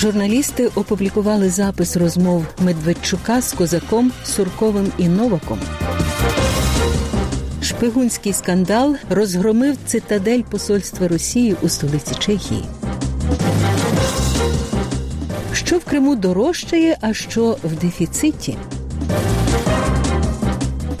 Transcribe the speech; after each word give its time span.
Журналісти 0.00 0.66
опублікували 0.74 1.50
запис 1.50 1.96
розмов 1.96 2.44
Медведчука 2.58 3.40
з 3.40 3.52
козаком 3.52 4.12
Сурковим 4.24 4.92
і 4.98 5.08
Новаком. 5.08 5.58
Шпигунський 7.62 8.32
скандал 8.32 8.96
розгромив 9.10 9.76
цитадель 9.86 10.42
посольства 10.42 11.08
Росії 11.08 11.56
у 11.62 11.68
столиці 11.68 12.14
Чехії. 12.18 12.64
Що 15.52 15.78
в 15.78 15.84
Криму 15.84 16.16
дорожчає, 16.16 16.96
а 17.00 17.14
що 17.14 17.56
в 17.64 17.72
дефіциті? 17.72 18.56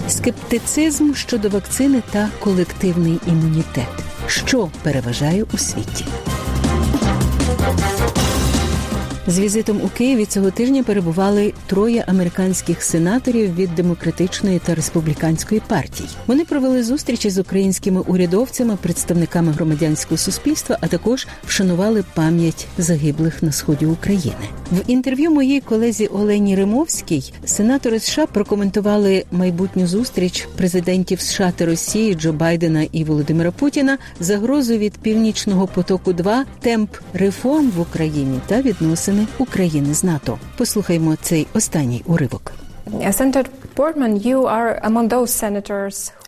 Скептицизм 0.08 1.14
щодо 1.14 1.48
вакцини 1.48 2.02
та 2.10 2.28
колективний 2.40 3.20
імунітет. 3.26 3.88
Що 4.26 4.68
переважає 4.82 5.44
у 5.54 5.58
світі? 5.58 6.04
З 9.30 9.38
візитом 9.38 9.80
у 9.84 9.88
Києві 9.88 10.24
цього 10.24 10.50
тижня 10.50 10.82
перебували 10.82 11.52
троє 11.66 12.04
американських 12.06 12.82
сенаторів 12.82 13.54
від 13.54 13.74
демократичної 13.74 14.58
та 14.58 14.74
республіканської 14.74 15.62
партій. 15.68 16.04
Вони 16.26 16.44
провели 16.44 16.84
зустрічі 16.84 17.30
з 17.30 17.38
українськими 17.38 18.00
урядовцями, 18.00 18.76
представниками 18.82 19.52
громадянського 19.52 20.18
суспільства, 20.18 20.78
а 20.80 20.86
також 20.86 21.26
вшанували 21.46 22.04
пам'ять 22.14 22.66
загиблих 22.78 23.42
на 23.42 23.52
сході 23.52 23.86
України. 23.86 24.48
В 24.72 24.76
інтерв'ю 24.86 25.30
моїй 25.30 25.60
колезі 25.60 26.06
Олені 26.06 26.56
Римовській 26.56 27.32
сенатори 27.44 28.00
США 28.00 28.26
прокоментували 28.26 29.24
майбутню 29.30 29.86
зустріч 29.86 30.48
президентів 30.56 31.20
США 31.20 31.52
та 31.56 31.66
Росії 31.66 32.14
Джо 32.14 32.32
Байдена 32.32 32.86
і 32.92 33.04
Володимира 33.04 33.50
Путіна, 33.50 33.98
загрозу 34.20 34.76
від 34.76 34.92
північного 34.92 35.66
потоку, 35.66 36.12
2 36.12 36.44
темп 36.60 36.90
реформ 37.14 37.70
в 37.76 37.80
Україні 37.80 38.40
та 38.46 38.62
відносини 38.62 39.19
України 39.38 39.94
з 39.94 40.04
НАТО. 40.04 40.38
Послухаймо 40.56 41.16
цей 41.22 41.46
останній 41.54 42.02
уривок. 42.06 42.52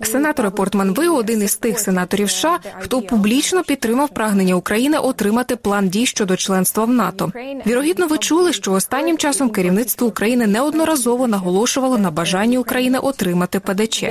Сенаторе 0.02 0.50
Портман, 0.50 0.94
ви 0.94 1.08
один 1.08 1.42
із 1.42 1.56
тих 1.56 1.80
сенаторів 1.80 2.30
США, 2.30 2.58
хто 2.80 3.02
публічно 3.02 3.62
підтримав 3.62 4.08
прагнення 4.08 4.54
України 4.54 4.98
отримати 4.98 5.56
план 5.56 5.88
дій 5.88 6.06
щодо 6.06 6.36
членства 6.36 6.84
в 6.84 6.90
НАТО. 6.90 7.32
Вірогідно, 7.66 8.06
ви 8.06 8.18
чули, 8.18 8.52
що 8.52 8.72
останнім 8.72 9.18
часом 9.18 9.50
керівництво 9.50 10.06
України 10.06 10.46
неодноразово 10.46 11.28
наголошувало 11.28 11.98
на 11.98 12.10
бажанні 12.10 12.58
України 12.58 12.98
отримати 12.98 13.60
ПДЧ. 13.60 14.04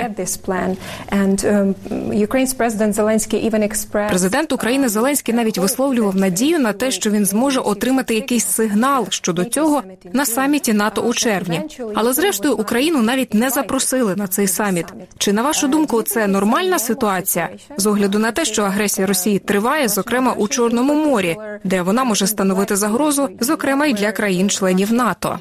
Президент 4.08 4.52
України 4.52 4.88
Зеленський 4.88 5.34
навіть 5.34 5.58
висловлював 5.58 6.16
надію 6.16 6.58
на 6.58 6.72
те, 6.72 6.90
що 6.90 7.10
він 7.10 7.26
зможе 7.26 7.60
отримати 7.60 8.14
якийсь 8.14 8.46
сигнал 8.46 9.06
щодо 9.08 9.44
цього 9.44 9.82
на 10.12 10.26
саміті 10.26 10.72
НАТО 10.72 11.00
у 11.02 11.14
червні. 11.14 11.60
Але 11.94 12.12
зрештою 12.12 12.56
Україну 12.56 13.02
навіть 13.02 13.31
не 13.34 13.50
запросили 13.50 14.16
на 14.16 14.26
цей 14.26 14.48
саміт. 14.48 14.86
Чи 15.18 15.32
на 15.32 15.42
вашу 15.42 15.68
думку 15.68 16.02
це 16.02 16.26
нормальна 16.26 16.78
ситуація 16.78 17.48
з 17.76 17.86
огляду 17.86 18.18
на 18.18 18.32
те, 18.32 18.44
що 18.44 18.62
агресія 18.62 19.06
Росії 19.06 19.38
триває, 19.38 19.88
зокрема 19.88 20.32
у 20.32 20.48
Чорному 20.48 20.94
морі, 20.94 21.36
де 21.64 21.82
вона 21.82 22.04
може 22.04 22.26
становити 22.26 22.76
загрозу, 22.76 23.28
зокрема 23.40 23.86
й 23.86 23.94
для 23.94 24.12
країн-членів 24.12 24.92
НАТО? 24.92 25.38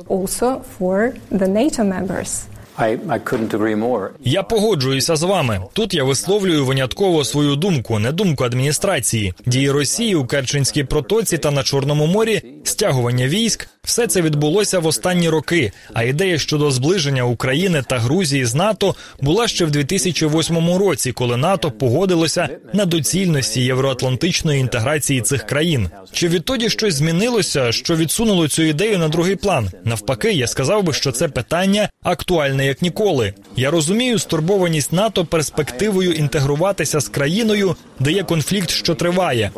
Я 4.23 4.43
погоджуюся 4.43 5.15
з 5.15 5.23
вами. 5.23 5.61
Тут 5.73 5.93
я 5.93 6.03
висловлюю 6.03 6.65
винятково 6.65 7.23
свою 7.23 7.55
думку, 7.55 7.99
не 7.99 8.11
думку 8.11 8.43
адміністрації. 8.43 9.33
Дії 9.45 9.71
Росії 9.71 10.15
у 10.15 10.25
Керченській 10.25 10.83
протоці 10.83 11.37
та 11.37 11.51
на 11.51 11.63
Чорному 11.63 12.05
морі, 12.05 12.41
стягування 12.63 13.27
військ 13.27 13.67
все 13.91 14.07
це 14.07 14.21
відбулося 14.21 14.79
в 14.79 14.85
останні 14.85 15.29
роки. 15.29 15.71
А 15.93 16.03
ідея 16.03 16.37
щодо 16.37 16.71
зближення 16.71 17.23
України 17.23 17.83
та 17.87 17.99
Грузії 17.99 18.45
з 18.45 18.55
НАТО 18.55 18.95
була 19.21 19.47
ще 19.47 19.65
в 19.65 19.71
2008 19.71 20.77
році, 20.77 21.11
коли 21.11 21.37
НАТО 21.37 21.71
погодилося 21.71 22.49
на 22.73 22.85
доцільності 22.85 23.61
євроатлантичної 23.61 24.59
інтеграції 24.59 25.21
цих 25.21 25.43
країн. 25.43 25.89
Чи 26.11 26.27
відтоді 26.27 26.69
щось 26.69 26.95
змінилося, 26.95 27.71
що 27.71 27.95
відсунуло 27.95 28.47
цю 28.47 28.63
ідею 28.63 28.97
на 28.97 29.07
другий 29.07 29.35
план? 29.35 29.69
Навпаки, 29.85 30.31
я 30.31 30.47
сказав 30.47 30.83
би, 30.83 30.93
що 30.93 31.11
це 31.11 31.27
питання 31.27 31.89
актуальне 32.03 32.65
як 32.65 32.81
ніколи. 32.81 33.33
Я 33.55 33.71
розумію 33.71 34.19
стурбованість 34.19 34.93
НАТО 34.93 35.25
перспективою 35.25 36.11
інтегруватися 36.11 36.99
з 36.99 37.09
країною, 37.09 37.75
де 37.99 38.11
є 38.11 38.23
конфлікт, 38.23 38.69
що 38.69 38.95
триває. 38.95 39.51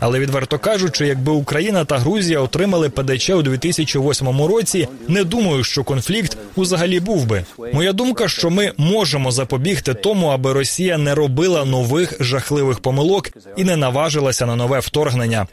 Але 0.00 0.18
відверто 0.18 0.58
кажучи, 0.58 1.06
якби 1.06 1.32
Україна 1.32 1.84
та 1.84 1.98
Грузія 1.98 2.40
отримали 2.40 2.88
ПДЧ 2.90 3.30
у 3.30 3.42
2008 3.48 4.42
році, 4.46 4.88
не 5.08 5.24
думаю, 5.24 5.64
що 5.64 5.84
конфлікт 5.84 6.38
взагалі 6.56 7.00
був 7.00 7.26
би. 7.26 7.44
Моя 7.72 7.92
думка, 7.92 8.28
що 8.28 8.50
ми 8.50 8.72
можемо 8.76 9.30
запобігти 9.30 9.94
тому, 9.94 10.26
аби 10.26 10.52
Росія 10.52 10.98
не 10.98 11.14
робила 11.14 11.64
нових 11.64 12.16
жахливих 12.20 12.80
помилок 12.80 13.30
і 13.56 13.64
не 13.64 13.76
наважилася 13.76 14.46
на 14.46 14.56
нове 14.56 14.78
вторгнення. 14.78 15.46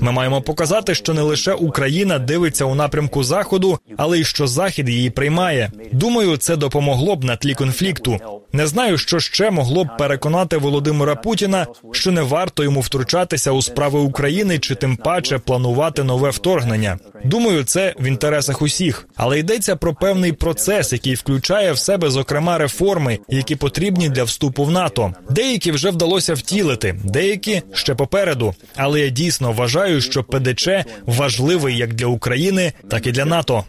Ми 0.00 0.12
маємо 0.12 0.42
показати, 0.42 0.94
що 0.94 1.14
не 1.14 1.22
лише 1.22 1.52
Україна 1.52 2.18
дивиться 2.18 2.64
у 2.64 2.74
напрямку 2.74 3.24
заходу, 3.24 3.78
але 3.96 4.20
й 4.20 4.24
що 4.24 4.46
захід 4.46 4.88
її 4.88 5.10
приймає. 5.10 5.70
Думаю, 5.92 6.36
це 6.36 6.56
допомогло 6.56 7.16
б 7.16 7.24
на 7.24 7.36
тлі 7.36 7.54
конфлікту. 7.54 8.18
Не 8.52 8.66
знаю, 8.66 8.98
що 8.98 9.20
ще 9.20 9.50
могло 9.50 9.84
б 9.84 9.96
переконати 9.96 10.56
Володимира 10.56 11.14
Путіна, 11.14 11.66
що 11.92 12.12
не 12.12 12.22
варто 12.22 12.64
йому 12.64 12.80
втручатися 12.80 13.50
у 13.50 13.62
справи 13.62 13.98
України 13.98 14.58
чи 14.58 14.74
тим 14.74 14.96
паче 14.96 15.38
планувати 15.38 16.04
нове 16.04 16.30
вторгнення. 16.30 16.98
Думаю, 17.24 17.64
це 17.64 17.94
в 18.00 18.06
інтересах 18.06 18.62
усіх, 18.62 19.08
але 19.16 19.38
йдеться 19.38 19.76
про 19.76 19.94
певний 19.94 20.32
процес, 20.32 20.92
який 20.92 21.14
включає 21.14 21.72
в 21.72 21.78
себе 21.78 22.10
зокрема 22.10 22.58
реформи, 22.58 23.18
які 23.28 23.56
потрібні 23.56 24.08
для 24.08 24.24
вступу 24.24 24.64
в 24.64 24.70
НАТО. 24.70 25.12
Деякі 25.30 25.72
вже 25.72 25.90
вдалося 25.90 26.34
втілити, 26.34 26.96
деякі 27.04 27.62
ще 27.72 27.94
попереду. 27.94 28.54
Але 28.76 29.00
я 29.00 29.08
дійсно 29.08 29.52
вважаю, 29.52 30.00
що 30.00 30.24
ПДЧ 30.24 30.68
важливий 31.06 31.76
як 31.76 31.94
для 31.94 32.06
України, 32.06 32.72
так 32.88 33.06
і 33.06 33.12
для 33.12 33.24
НАТО. 33.24 33.64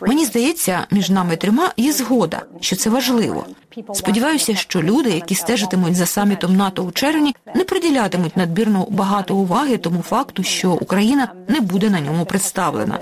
Мені 0.00 0.24
здається, 0.24 0.86
між 0.90 1.10
нами 1.10 1.36
трьома 1.36 1.72
є 1.76 1.92
згода, 1.92 2.42
що 2.60 2.76
це 2.76 2.90
важливо. 2.90 3.46
Сподіваюся, 3.94 4.54
що 4.54 4.82
люди, 4.82 5.10
які 5.10 5.34
стежитимуть 5.34 5.96
за 5.96 6.06
самітом 6.06 6.56
НАТО 6.56 6.82
у 6.82 6.90
червні, 6.90 7.36
не 7.54 7.64
приділятимуть 7.64 8.36
надбірно 8.36 8.86
багато 8.90 9.36
уваги 9.36 9.76
тому 9.76 10.02
факту, 10.02 10.42
що 10.42 10.72
Україна 10.72 11.28
не 11.48 11.60
буде 11.60 11.90
на 11.90 12.00
ньому 12.00 12.24
представлена. 12.24 12.98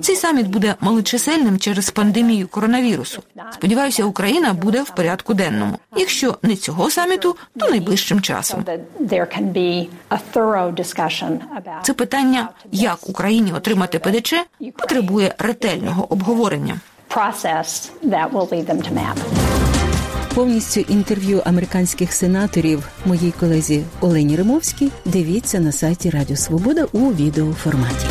Цей 0.00 0.16
саміт 0.16 0.46
буде 0.46 0.74
малочисельним 0.80 1.58
через 1.58 1.90
пандемію 1.90 2.48
коронавірусу. 2.48 3.22
Сподіваюся, 3.50 4.04
Україна 4.04 4.52
буде 4.52 4.82
в 4.82 4.90
порядку 4.90 5.34
денному. 5.34 5.78
Якщо 5.96 6.38
не 6.42 6.56
цього 6.56 6.90
саміту, 6.90 7.36
то 7.58 7.70
найближчим 7.70 8.20
часом. 8.20 8.64
Це 11.82 11.92
питання, 11.94 12.48
як 12.80 13.08
Україні 13.08 13.52
отримати 13.52 13.98
ПДЧ, 13.98 14.34
потребує 14.76 15.34
ретельного 15.38 16.12
обговорення. 16.12 16.80
Повністю 20.34 20.80
інтерв'ю 20.80 21.42
американських 21.44 22.12
сенаторів 22.12 22.88
моїй 23.04 23.30
колезі 23.40 23.84
Олені 24.00 24.36
Римовській 24.36 24.90
дивіться 25.04 25.60
на 25.60 25.72
сайті 25.72 26.10
Радіо 26.10 26.36
Свобода 26.36 26.86
у 26.92 27.12
відеоформаті. 27.12 28.06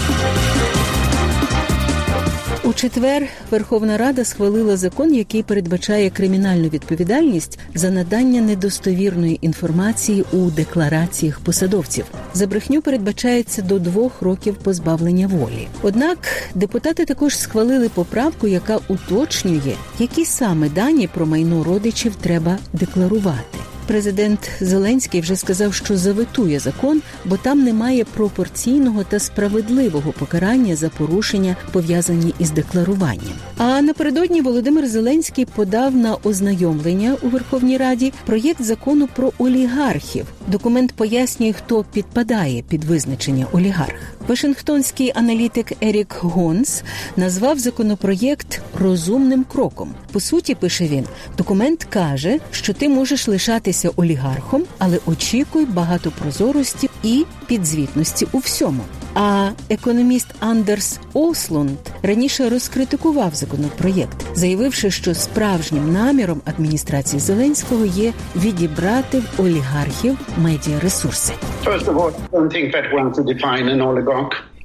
Четвер 2.80 3.28
Верховна 3.52 3.98
Рада 3.98 4.26
схвалила 4.26 4.78
закон, 4.78 5.14
який 5.14 5.44
передбачає 5.44 6.10
кримінальну 6.10 6.70
відповідальність 6.70 7.60
за 7.76 7.90
надання 7.90 8.42
недостовірної 8.42 9.40
інформації 9.42 10.26
у 10.34 10.38
деклараціях 10.38 11.40
посадовців. 11.40 12.06
За 12.34 12.48
брехню 12.48 12.82
передбачається 12.82 13.62
до 13.62 13.80
двох 13.80 14.22
років 14.22 14.56
позбавлення 14.56 15.28
волі. 15.28 15.68
Однак 15.82 16.18
депутати 16.56 17.06
також 17.06 17.38
схвалили 17.38 17.90
поправку, 17.90 18.48
яка 18.48 18.80
уточнює, 18.88 19.76
які 20.00 20.26
саме 20.26 20.70
дані 20.70 21.08
про 21.08 21.26
майно 21.26 21.64
родичів 21.64 22.16
треба 22.16 22.58
декларувати. 22.74 23.69
Президент 23.90 24.52
Зеленський 24.62 25.22
вже 25.22 25.36
сказав, 25.36 25.74
що 25.74 25.98
заветує 25.98 26.60
закон, 26.60 27.02
бо 27.26 27.38
там 27.38 27.64
немає 27.64 28.06
пропорційного 28.06 29.04
та 29.04 29.20
справедливого 29.20 30.12
покарання 30.12 30.76
за 30.76 30.90
порушення, 30.90 31.56
пов'язані 31.72 32.34
із 32.40 32.52
декларуванням. 32.52 33.34
А 33.58 33.82
напередодні 33.82 34.42
Володимир 34.42 34.88
Зеленський 34.88 35.46
подав 35.46 35.96
на 35.96 36.16
ознайомлення 36.24 37.18
у 37.22 37.28
Верховній 37.30 37.78
Раді 37.78 38.14
проєкт 38.26 38.62
закону 38.62 39.10
про 39.16 39.32
олігархів. 39.38 40.26
Документ 40.48 40.92
пояснює, 40.92 41.54
хто 41.54 41.86
підпадає 41.94 42.62
під 42.62 42.84
визначення 42.84 43.48
олігарх. 43.52 44.19
Вашингтонський 44.30 45.12
аналітик 45.16 45.74
Ерік 45.84 46.18
Гонс 46.22 46.84
назвав 47.18 47.60
законопроєкт 47.60 48.62
розумним 48.80 49.44
кроком. 49.44 49.96
По 50.12 50.20
суті, 50.20 50.56
пише 50.56 50.88
він, 50.88 51.06
документ 51.38 51.84
каже, 51.84 52.40
що 52.52 52.74
ти 52.74 52.90
можеш 52.90 53.28
лишатися 53.28 53.90
олігархом, 53.96 54.64
але 54.78 55.00
очікуй 55.06 55.66
багато 55.66 56.12
прозорості 56.12 56.90
і 57.04 57.26
підзвітності 57.48 58.28
у 58.32 58.38
всьому. 58.38 58.84
А 59.14 59.50
економіст 59.70 60.28
Андерс 60.40 61.00
Ослунд 61.14 61.78
раніше 62.04 62.50
розкритикував 62.50 63.36
законопроєкт, 63.36 64.26
заявивши, 64.34 64.92
що 64.92 65.14
справжнім 65.14 65.94
наміром 65.94 66.42
адміністрації 66.46 67.20
Зеленського 67.20 67.86
є 67.86 68.14
відібрати 68.36 69.20
в 69.20 69.42
олігархів 69.42 70.18
медіаресурси. 70.38 71.34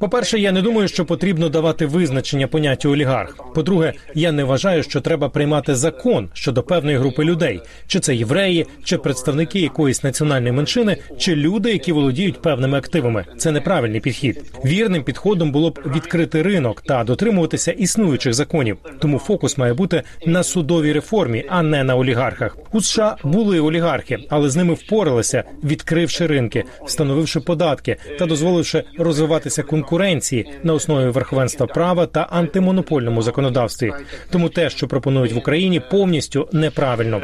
По-перше, 0.05 0.39
я 0.39 0.53
не 0.53 0.63
думаю, 0.63 0.89
що 0.89 1.05
потрібно 1.05 1.49
давати 1.49 1.87
визначення 1.87 2.47
поняття 2.47 2.89
олігарх. 2.89 3.37
По-друге, 3.55 3.93
я 4.15 4.33
не 4.33 4.45
вважаю, 4.45 4.83
що 4.83 5.01
треба 5.01 5.29
приймати 5.29 5.75
закон 5.75 6.29
щодо 6.33 6.63
певної 6.63 6.97
групи 6.97 7.25
людей, 7.25 7.61
чи 7.87 8.01
це 8.01 8.15
євреї, 8.15 8.67
чи 8.85 8.99
представники 8.99 9.61
якоїсь 9.61 10.05
національної 10.05 10.53
меншини, 10.53 10.97
чи 11.19 11.37
люди, 11.37 11.73
які 11.73 11.93
володіють 11.93 12.43
певними 12.43 12.79
активами. 12.79 13.25
Це 13.37 13.53
неправильний 13.53 14.01
підхід. 14.01 14.43
Вірним 14.65 15.03
підходом 15.03 15.53
було 15.53 15.71
б 15.71 15.81
відкрити 15.95 16.43
ринок 16.43 16.81
та 16.81 17.05
дотримуватися 17.05 17.73
існуючих 17.73 18.35
законів. 18.35 18.77
Тому 18.99 19.19
фокус 19.19 19.59
має 19.59 19.75
бути 19.75 20.03
на 20.27 20.43
судовій 20.43 20.93
реформі, 20.93 21.45
а 21.49 21.63
не 21.63 21.85
на 21.85 21.97
олігархах. 21.97 22.57
У 22.73 22.81
США 22.81 23.17
були 23.23 23.61
олігархи, 23.61 24.19
але 24.31 24.49
з 24.49 24.57
ними 24.57 24.75
впоралися, 24.75 25.45
відкривши 25.65 26.27
ринки, 26.27 26.65
встановивши 26.87 27.41
податки 27.41 27.97
та 28.19 28.27
дозволивши 28.27 28.85
розвиватися 28.99 29.63
конкуренції 29.63 29.94
конкуренції 29.95 30.47
на 30.63 30.75
основі 30.75 31.11
верховенства 31.11 31.67
права 31.67 32.07
та 32.07 32.21
антимонопольному 32.21 33.23
законодавстві. 33.23 33.93
Тому 34.31 34.49
те, 34.49 34.71
що 34.71 34.89
пропонують 34.89 35.33
в 35.33 35.39
Україні, 35.39 35.81
повністю 35.91 36.49
неправильно. 36.53 37.21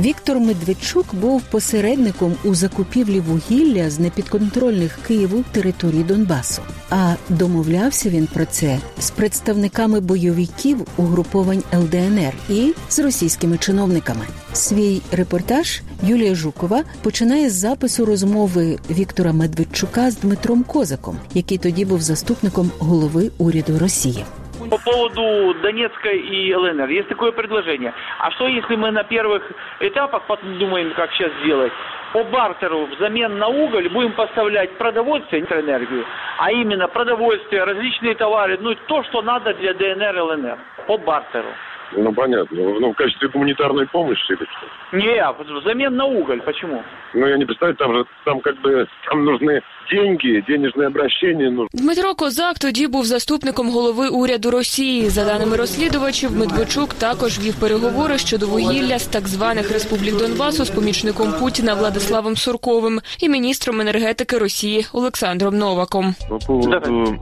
Віктор 0.00 0.40
Медведчук 0.40 1.14
був 1.14 1.42
посередником 1.42 2.36
у 2.44 2.54
закупівлі 2.54 3.20
вугілля 3.20 3.90
з 3.90 3.98
непідконтрольних 3.98 4.98
Києву 5.06 5.44
території 5.52 6.04
Донбасу. 6.04 6.62
А 6.90 7.14
домовлявся 7.28 8.08
він 8.08 8.26
про 8.26 8.46
це 8.46 8.78
з 9.00 9.10
представниками 9.10 10.00
бойовиків 10.00 10.86
угруповань 10.96 11.62
ЛДНР 11.74 12.32
і 12.50 12.74
з 12.88 12.98
російськими 12.98 13.58
чиновниками. 13.58 14.26
Свій 14.52 15.02
репортаж 15.12 15.82
Юлія 16.06 16.34
Жукова 16.34 16.82
починає 17.02 17.50
з 17.50 17.54
запису 17.54 18.04
розмови 18.04 18.78
Віктора 18.90 19.32
Медведчука 19.32 20.10
з 20.10 20.16
Дмитром 20.16 20.62
Козаком, 20.62 21.18
який 21.34 21.58
тоді 21.58 21.84
був 21.84 22.02
заступником 22.02 22.70
голови 22.78 23.30
уряду 23.38 23.78
Росії. 23.78 24.24
По 24.70 24.78
поводу 24.78 25.52
Донецка 25.62 26.10
и 26.10 26.54
ЛНР 26.54 26.88
есть 26.90 27.08
такое 27.08 27.32
предложение. 27.32 27.92
А 28.18 28.30
что 28.30 28.46
если 28.46 28.76
мы 28.76 28.92
на 28.92 29.02
первых 29.02 29.42
этапах 29.80 30.22
подумаем, 30.28 30.92
как 30.94 31.10
сейчас 31.12 31.32
сделать? 31.42 31.72
По 32.12 32.22
бартеру 32.22 32.86
взамен 32.86 33.36
на 33.38 33.48
уголь 33.48 33.88
будем 33.88 34.12
поставлять 34.12 34.70
продовольствие, 34.78 35.42
энергию, 35.42 36.04
а 36.38 36.52
именно 36.52 36.86
продовольствие, 36.86 37.64
различные 37.64 38.14
товары, 38.14 38.58
ну 38.60 38.74
то, 38.86 39.02
что 39.04 39.22
надо 39.22 39.54
для 39.54 39.74
ДНР 39.74 40.16
и 40.16 40.20
ЛНР. 40.20 40.58
По 40.86 40.98
бартеру. 40.98 41.48
Ну, 41.92 42.12
понятно. 42.12 42.56
Ну, 42.56 42.92
в 42.92 42.94
качестве 42.94 43.28
гуманитарной 43.28 43.86
помощи 43.88 44.30
или 44.30 44.44
что? 44.44 44.96
Не, 44.96 45.60
взамен 45.60 45.96
на 45.96 46.04
уголь. 46.04 46.40
Почему? 46.42 46.82
Ну, 47.14 47.26
я 47.26 47.36
не 47.36 47.44
представляю, 47.44 47.76
там 47.76 47.94
же, 47.94 48.04
там 48.24 48.40
как 48.40 48.56
бы, 48.60 48.86
там 49.06 49.24
нужны 49.24 49.60
деньги, 49.91 50.43
денежне 50.47 50.87
обращення. 50.87 51.49
Ну 51.51 51.67
Дмитро 51.73 52.15
Козак 52.15 52.59
тоді 52.59 52.87
був 52.87 53.05
заступником 53.05 53.69
голови 53.69 54.07
уряду 54.07 54.51
Росії. 54.51 55.09
За 55.09 55.25
даними 55.25 55.55
розслідувачів, 55.57 56.37
Медведчук 56.37 56.93
також 56.93 57.39
вів 57.39 57.55
переговори 57.55 58.17
щодо 58.17 58.47
вугілля 58.47 58.99
з 58.99 59.05
так 59.07 59.27
званих 59.27 59.71
республік 59.71 60.17
Донбасу 60.17 60.65
з 60.65 60.69
помічником 60.69 61.33
Путіна 61.39 61.73
Владиславом 61.73 62.35
Сурковим 62.35 62.99
і 63.19 63.29
міністром 63.29 63.81
енергетики 63.81 64.37
Росії 64.37 64.85
Олександром 64.93 65.57
Новаком. 65.57 66.15
По 66.29 66.39
поводу 66.39 67.17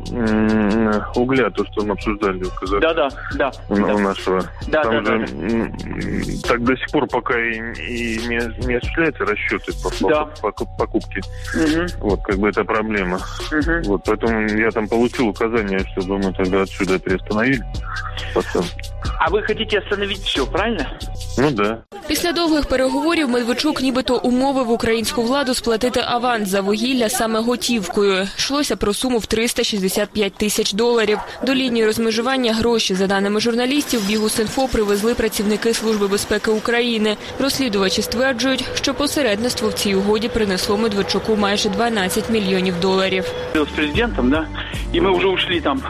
угля, 1.15 1.50
то 1.50 1.65
що 1.65 1.85
ми 1.85 1.91
обсуждали 1.91 2.38
у 2.38 2.59
Казахстане. 2.59 2.79
Да, 2.81 2.94
да, 2.94 3.09
да. 3.35 3.51
У, 3.69 3.95
у 3.95 4.00
нашего. 4.00 4.41
Да, 4.67 4.83
там 4.83 5.03
да, 5.03 5.11
же 5.11 5.25
да. 5.50 6.47
так 6.50 6.61
до 6.61 6.77
сих 6.77 6.88
пор 6.91 7.07
пока 7.07 7.33
и, 7.39 7.73
и 7.89 8.19
не, 8.27 8.67
не 8.67 8.77
осуществляются 8.77 9.25
расчеты 9.25 9.71
по, 9.83 10.09
Да. 10.09 10.25
по, 10.41 10.51
по 10.51 10.65
покупке. 10.77 11.21
Мгм, 11.55 11.88
Вот, 12.00 12.21
как 12.23 12.38
бы 12.38 12.50
это 12.50 12.56
проблема. 12.57 13.19
мгм. 13.51 13.81
Вот, 13.83 14.01
поэтому 14.07 14.59
я 14.59 14.71
там 14.71 14.88
получил 14.88 15.27
указание, 15.27 15.79
чтобы 15.79 16.17
мы 16.17 16.33
тогда 16.33 16.61
отсюда 16.61 17.00
приостановили 17.00 17.63
поставки. 18.33 18.94
А 19.19 19.29
вы 19.29 19.44
хотите 19.44 19.79
остановить 19.79 20.19
все, 20.19 20.45
правильно? 20.45 21.00
Ну 21.38 21.51
да. 21.51 21.77
Після 22.07 22.31
довгих 22.31 22.65
переговорів 22.65 23.29
Медведчук 23.29 23.81
нібито 23.81 24.17
умовив 24.17 24.71
українську 24.71 25.21
владу 25.23 25.53
сплатити 25.53 26.03
аванс 26.05 26.50
за 26.50 26.61
вугілля 26.61 27.09
саме 27.09 27.39
готівкою. 27.39 28.27
Йшлося 28.38 28.75
про 28.75 28.94
суму 28.94 29.17
в 29.17 29.25
365 29.25 30.33
тисяч 30.33 30.73
доларів. 30.73 31.19
До 31.45 31.55
лінії 31.55 31.85
розмежування 31.85 32.53
гроші, 32.53 32.95
за 32.95 33.07
даними 33.07 33.39
журналістів, 33.39 34.07
Бігус.Інфо 34.07 34.67
привезли 34.67 35.15
працівники 35.15 35.73
Служби 35.73 36.07
безпеки 36.07 36.51
України. 36.51 37.17
Розслідувачі 37.39 38.01
стверджують, 38.01 38.65
що 38.73 38.94
посередництво 38.94 39.69
в 39.69 39.73
цій 39.73 39.95
угоді 39.95 40.27
принесло 40.27 40.77
Медведчуку 40.77 41.35
майже 41.35 41.69
12 41.69 42.29
мільйонів 42.29 42.46
Доларів. 42.80 43.24
Был 43.54 43.66
с 43.66 43.70
президентом, 43.70 44.30
да, 44.30 44.46
и 44.92 45.00
мы 45.00 45.10
уже 45.10 45.28
ушли 45.28 45.60
там 45.60 45.82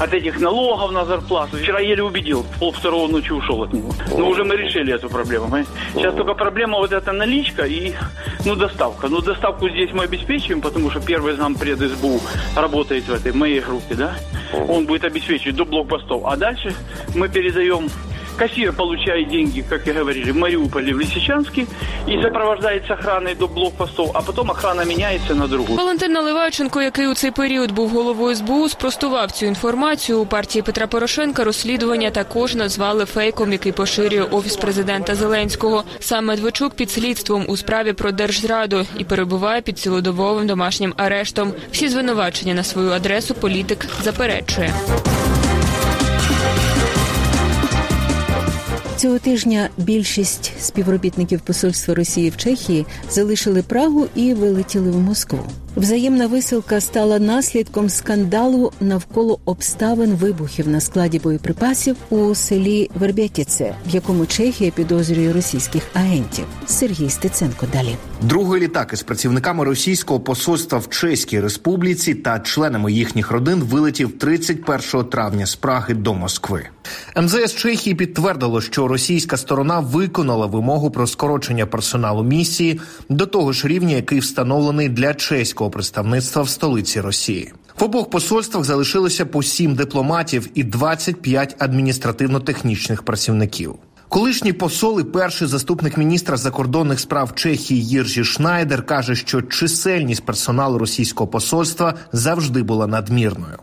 от 0.00 0.14
этих 0.14 0.40
налогов 0.40 0.92
на 0.92 1.04
зарплату. 1.04 1.56
Вчера 1.56 1.80
еле 1.80 2.02
убедил, 2.02 2.44
пол 2.58 2.72
второго 2.72 3.08
ночи 3.08 3.32
ушел 3.32 3.62
от 3.62 3.72
него. 3.72 3.92
Но 4.18 4.28
уже 4.28 4.44
мы 4.44 4.56
решили 4.56 4.92
эту 4.92 5.08
проблему. 5.08 5.64
Сейчас 5.94 6.14
только 6.14 6.34
проблема 6.34 6.78
вот 6.78 6.92
эта 6.92 7.12
наличка 7.12 7.64
и, 7.66 7.92
ну, 8.44 8.56
доставка. 8.56 9.08
Ну, 9.08 9.20
доставку 9.20 9.68
здесь 9.68 9.90
мы 9.92 10.04
обеспечиваем, 10.04 10.60
потому 10.60 10.90
что 10.90 11.00
первый 11.00 11.34
зампред 11.34 11.78
СБУ 11.78 12.20
работает 12.56 13.04
в 13.04 13.12
этой 13.12 13.32
моей 13.32 13.60
группе, 13.60 13.94
да. 13.94 14.14
Он 14.68 14.86
будет 14.86 15.04
обеспечивать 15.04 15.56
до 15.56 15.64
блокпостов. 15.64 16.22
А 16.24 16.36
дальше 16.36 16.74
мы 17.14 17.28
передаем 17.28 17.88
Кассир 18.36 18.72
получает 18.72 19.28
деньги, 19.28 19.64
как 19.68 19.86
и 19.88 19.92
говорили, 19.92 20.32
в 20.32 20.36
Мариуполе, 20.36 20.94
в 20.94 21.00
Лисичанске 21.00 21.66
и 22.06 22.22
сопровождает 22.22 22.90
охраной 22.90 23.34
до 23.34 23.48
блокпостов, 23.48 24.10
а 24.14 24.22
потом 24.22 24.50
охрана 24.50 24.84
меняется 24.84 25.34
на 25.34 25.48
другую. 25.48 25.78
Валентин 25.78 26.12
Наливайченко, 26.12 26.82
який 26.82 27.06
у 27.06 27.14
цей 27.14 27.30
період 27.30 27.72
був 27.72 27.88
головою 27.88 28.36
СБУ, 28.36 28.68
спростував 28.68 29.32
цю 29.32 29.46
інформацію. 29.46 30.20
У 30.20 30.26
партії 30.26 30.62
Петра 30.62 30.86
Порошенка 30.86 31.44
розслідування 31.44 32.10
також 32.10 32.54
назвали 32.54 33.04
фейком, 33.04 33.52
який 33.52 33.72
поширює 33.72 34.22
офіс 34.22 34.56
президента 34.56 35.14
Зеленського. 35.14 35.84
Сам 36.00 36.26
Медведчук 36.26 36.74
під 36.74 36.90
слідством 36.90 37.44
у 37.48 37.56
справі 37.56 37.92
про 37.92 38.12
держзраду 38.12 38.86
і 38.98 39.04
перебуває 39.04 39.60
під 39.60 39.78
цілодобовим 39.78 40.46
домашнім 40.46 40.94
арештом. 40.96 41.52
Всі 41.72 41.88
звинувачення 41.88 42.54
на 42.54 42.62
свою 42.62 42.90
адресу 42.90 43.34
політик 43.34 43.86
заперечує. 44.02 44.74
Цього 48.96 49.18
тижня 49.18 49.68
більшість 49.78 50.52
співробітників 50.60 51.40
посольства 51.40 51.94
Росії 51.94 52.30
в 52.30 52.36
Чехії 52.36 52.86
залишили 53.10 53.62
Прагу 53.62 54.06
і 54.14 54.34
вилетіли 54.34 54.90
в 54.90 54.98
Москву. 54.98 55.40
Взаємна 55.76 56.26
висилка 56.26 56.80
стала 56.80 57.18
наслідком 57.18 57.88
скандалу 57.88 58.72
навколо 58.80 59.38
обставин 59.44 60.10
вибухів 60.10 60.68
на 60.68 60.80
складі 60.80 61.18
боєприпасів 61.18 61.96
у 62.10 62.34
селі 62.34 62.90
Вербятіце, 62.94 63.74
в 63.86 63.90
якому 63.90 64.26
Чехія 64.26 64.70
підозрює 64.70 65.32
російських 65.32 65.82
агентів. 65.94 66.44
Сергій 66.66 67.10
Стеценко 67.10 67.66
далі. 67.72 67.96
Другий 68.22 68.60
літак 68.60 68.90
із 68.92 69.02
працівниками 69.02 69.64
російського 69.64 70.20
посольства 70.20 70.78
в 70.78 70.88
Чеській 70.88 71.40
Республіці 71.40 72.14
та 72.14 72.40
членами 72.40 72.92
їхніх 72.92 73.30
родин 73.30 73.60
вилетів 73.60 74.18
31 74.18 75.04
травня 75.04 75.46
з 75.46 75.56
Праги 75.56 75.94
до 75.94 76.14
Москви. 76.14 76.62
МЗС 77.22 77.54
Чехії 77.54 77.94
підтвердило, 77.94 78.60
що 78.60 78.88
російська 78.88 79.36
сторона 79.36 79.80
виконала 79.80 80.46
вимогу 80.46 80.90
про 80.90 81.06
скорочення 81.06 81.66
персоналу 81.66 82.22
місії 82.22 82.80
до 83.08 83.26
того 83.26 83.52
ж 83.52 83.68
рівня, 83.68 83.96
який 83.96 84.18
встановлений 84.18 84.88
для 84.88 85.14
чеського 85.14 85.63
представництва 85.70 86.42
в 86.42 86.48
столиці 86.48 87.00
Росії. 87.00 87.52
В 87.78 87.84
обох 87.84 88.10
посольствах 88.10 88.64
залишилося 88.64 89.26
по 89.26 89.42
сім 89.42 89.74
дипломатів 89.74 90.48
і 90.54 90.64
25 90.64 91.56
адміністративно-технічних 91.58 93.02
працівників. 93.02 93.74
Колишній 94.08 94.52
посол 94.52 95.00
і 95.00 95.04
перший 95.04 95.48
заступник 95.48 95.96
міністра 95.96 96.36
закордонних 96.36 97.00
справ 97.00 97.34
Чехії 97.34 97.84
Єржі 97.84 98.24
Шнайдер 98.24 98.86
каже, 98.86 99.14
що 99.14 99.42
чисельність 99.42 100.24
персоналу 100.26 100.78
російського 100.78 101.28
посольства 101.28 101.94
завжди 102.12 102.62
була 102.62 102.86
надмірною. 102.86 103.58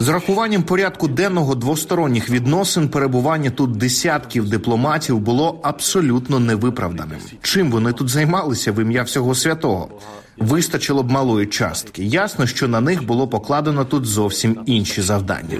З 0.00 0.08
рахуванням 0.08 0.62
порядку 0.62 1.08
денного 1.08 1.54
двосторонніх 1.54 2.30
відносин 2.30 2.88
перебування 2.88 3.50
тут 3.50 3.72
десятків 3.72 4.48
дипломатів 4.48 5.18
було 5.18 5.60
абсолютно 5.62 6.38
невиправданим. 6.38 7.18
Чим 7.42 7.70
вони 7.70 7.92
тут 7.92 8.08
займалися 8.08 8.72
в 8.72 8.82
ім'я 8.82 9.02
всього 9.02 9.34
святого? 9.34 9.88
Вистачило 10.38 11.02
б 11.02 11.10
малої 11.10 11.46
частки. 11.46 12.04
Ясно, 12.04 12.46
що 12.46 12.68
на 12.68 12.80
них 12.80 13.04
було 13.04 13.28
покладено 13.28 13.84
тут 13.84 14.04
зовсім 14.04 14.58
інші 14.66 15.02
завдання. 15.02 15.58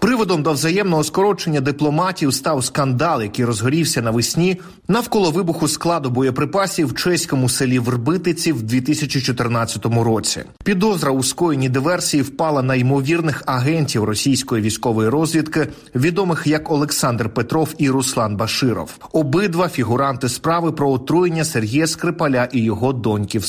Приводом 0.00 0.42
до 0.42 0.52
взаємного 0.52 1.04
скорочення 1.04 1.60
дипломатів 1.60 2.34
став 2.34 2.64
скандал, 2.64 3.22
який 3.22 3.44
розгорівся 3.44 4.02
навесні 4.02 4.60
навколо 4.88 5.30
вибуху 5.30 5.68
складу 5.68 6.10
боєприпасів 6.10 6.86
в 6.86 6.94
чеському 6.94 7.48
селі 7.48 7.78
Вербитиці 7.78 8.52
в 8.52 8.62
2014 8.62 9.86
році. 9.86 10.40
Підозра 10.64 11.10
у 11.10 11.22
скоєнні 11.22 11.68
диверсії 11.68 12.22
впала 12.22 12.62
на 12.62 12.74
ймовірних 12.74 13.42
агентів 13.46 14.04
російської 14.04 14.62
військової 14.62 15.08
розвідки, 15.08 15.68
відомих 15.94 16.46
як 16.46 16.70
Олександр 16.70 17.28
Петров 17.28 17.74
і 17.78 17.90
Руслан 17.90 18.36
Баширов. 18.36 18.90
Обидва 19.12 19.68
фігуранти 19.68 20.28
справи 20.28 20.72
про 20.72 20.90
отруєння 20.90 21.44
Сергія 21.44 21.86
Скрипаля 21.86 22.48
і 22.52 22.62
його 22.62 22.92
доньки 22.92 23.38
в 23.38 23.44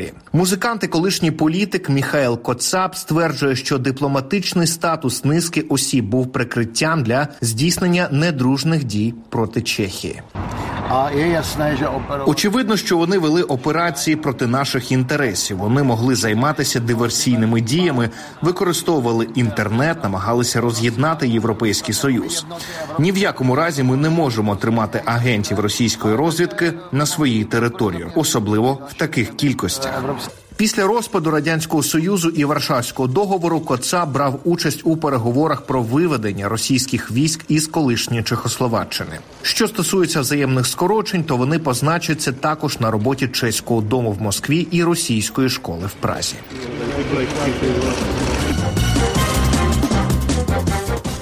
Солсбері. 0.00 0.12
Музикант 0.32 0.84
і 0.84 0.86
колишній 0.86 1.30
політик 1.30 1.88
Міхаел 1.88 2.42
Коцап 2.42 2.96
стверджує, 2.96 3.56
що 3.56 3.78
дипломатичний 3.78 4.66
статус 4.66 5.24
низки 5.24 5.60
осіб 5.60 6.04
був 6.04 6.32
прикриттям 6.32 7.02
для 7.02 7.28
здійснення 7.40 8.08
недружних 8.10 8.84
дій 8.84 9.14
проти 9.28 9.62
Чехії. 9.62 10.22
Очевидно, 12.26 12.76
що 12.76 12.96
вони 12.96 13.18
вели 13.18 13.42
операції 13.42 14.16
проти 14.16 14.46
наших 14.46 14.92
інтересів. 14.92 15.56
Вони 15.56 15.82
могли 15.82 16.14
займатися 16.14 16.80
диверсійними 16.80 17.60
діями, 17.60 18.10
використовували 18.42 19.28
інтернет, 19.34 20.02
намагалися 20.02 20.60
роз'єднати 20.60 21.28
європейський 21.28 21.94
союз. 21.94 22.46
Ні 22.98 23.12
в 23.12 23.16
якому 23.18 23.54
разі 23.54 23.82
ми 23.82 23.96
не 23.96 24.10
можемо 24.10 24.56
тримати 24.56 25.02
агентів 25.04 25.60
російської 25.60 26.14
розвідки 26.14 26.72
на 26.92 27.06
своїй 27.06 27.44
території, 27.44 28.06
особливо 28.14 28.78
в 28.90 28.94
таких 28.94 29.36
кількостях. 29.36 30.02
Після 30.60 30.86
розпаду 30.86 31.30
радянського 31.30 31.82
союзу 31.82 32.28
і 32.28 32.44
Варшавського 32.44 33.08
договору 33.08 33.60
Коца 33.60 34.06
брав 34.06 34.40
участь 34.44 34.80
у 34.84 34.96
переговорах 34.96 35.62
про 35.62 35.82
виведення 35.82 36.48
російських 36.48 37.10
військ 37.10 37.44
із 37.48 37.66
колишньої 37.66 38.22
Чехословаччини. 38.22 39.18
Що 39.42 39.68
стосується 39.68 40.20
взаємних 40.20 40.66
скорочень, 40.66 41.24
то 41.24 41.36
вони 41.36 41.58
позначаться 41.58 42.32
також 42.32 42.80
на 42.80 42.90
роботі 42.90 43.28
чеського 43.28 43.80
дому 43.80 44.12
в 44.12 44.22
Москві 44.22 44.68
і 44.70 44.84
російської 44.84 45.48
школи 45.48 45.86
в 45.86 45.92
Празі. 45.92 46.34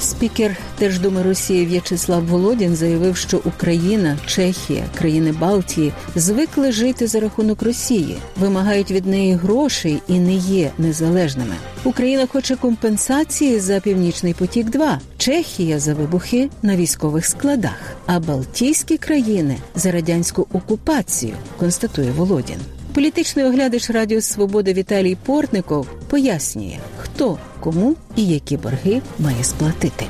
Спікер 0.08 0.56
Держдуми 0.78 1.22
Росії 1.22 1.66
В'ячеслав 1.66 2.26
Володін 2.26 2.76
заявив, 2.76 3.16
що 3.16 3.40
Україна, 3.44 4.18
Чехія, 4.26 4.84
країни 4.98 5.32
Балтії 5.32 5.92
звикли 6.14 6.72
жити 6.72 7.06
за 7.06 7.20
рахунок 7.20 7.62
Росії, 7.62 8.16
вимагають 8.36 8.90
від 8.90 9.06
неї 9.06 9.34
грошей 9.34 10.02
і 10.08 10.18
не 10.18 10.34
є 10.34 10.70
незалежними. 10.78 11.54
Україна 11.84 12.26
хоче 12.26 12.56
компенсації 12.56 13.60
за 13.60 13.80
північний 13.80 14.34
потік. 14.34 14.70
2 14.70 15.00
Чехія 15.18 15.78
за 15.78 15.94
вибухи 15.94 16.50
на 16.62 16.76
військових 16.76 17.26
складах, 17.26 17.96
а 18.06 18.20
Балтійські 18.20 18.96
країни 18.96 19.56
за 19.74 19.92
радянську 19.92 20.46
окупацію, 20.52 21.34
констатує 21.58 22.10
Володін. 22.10 22.58
Політичний 22.94 23.44
оглядач 23.44 23.90
Радіо 23.90 24.20
Свобода 24.20 24.72
Віталій 24.72 25.16
Портников 25.26 25.88
пояснює, 26.10 26.78
хто 26.98 27.38
кому 27.60 27.96
і 28.16 28.26
які 28.26 28.56
борги 28.56 29.02
має 29.18 29.44
сплатити. 29.44 30.04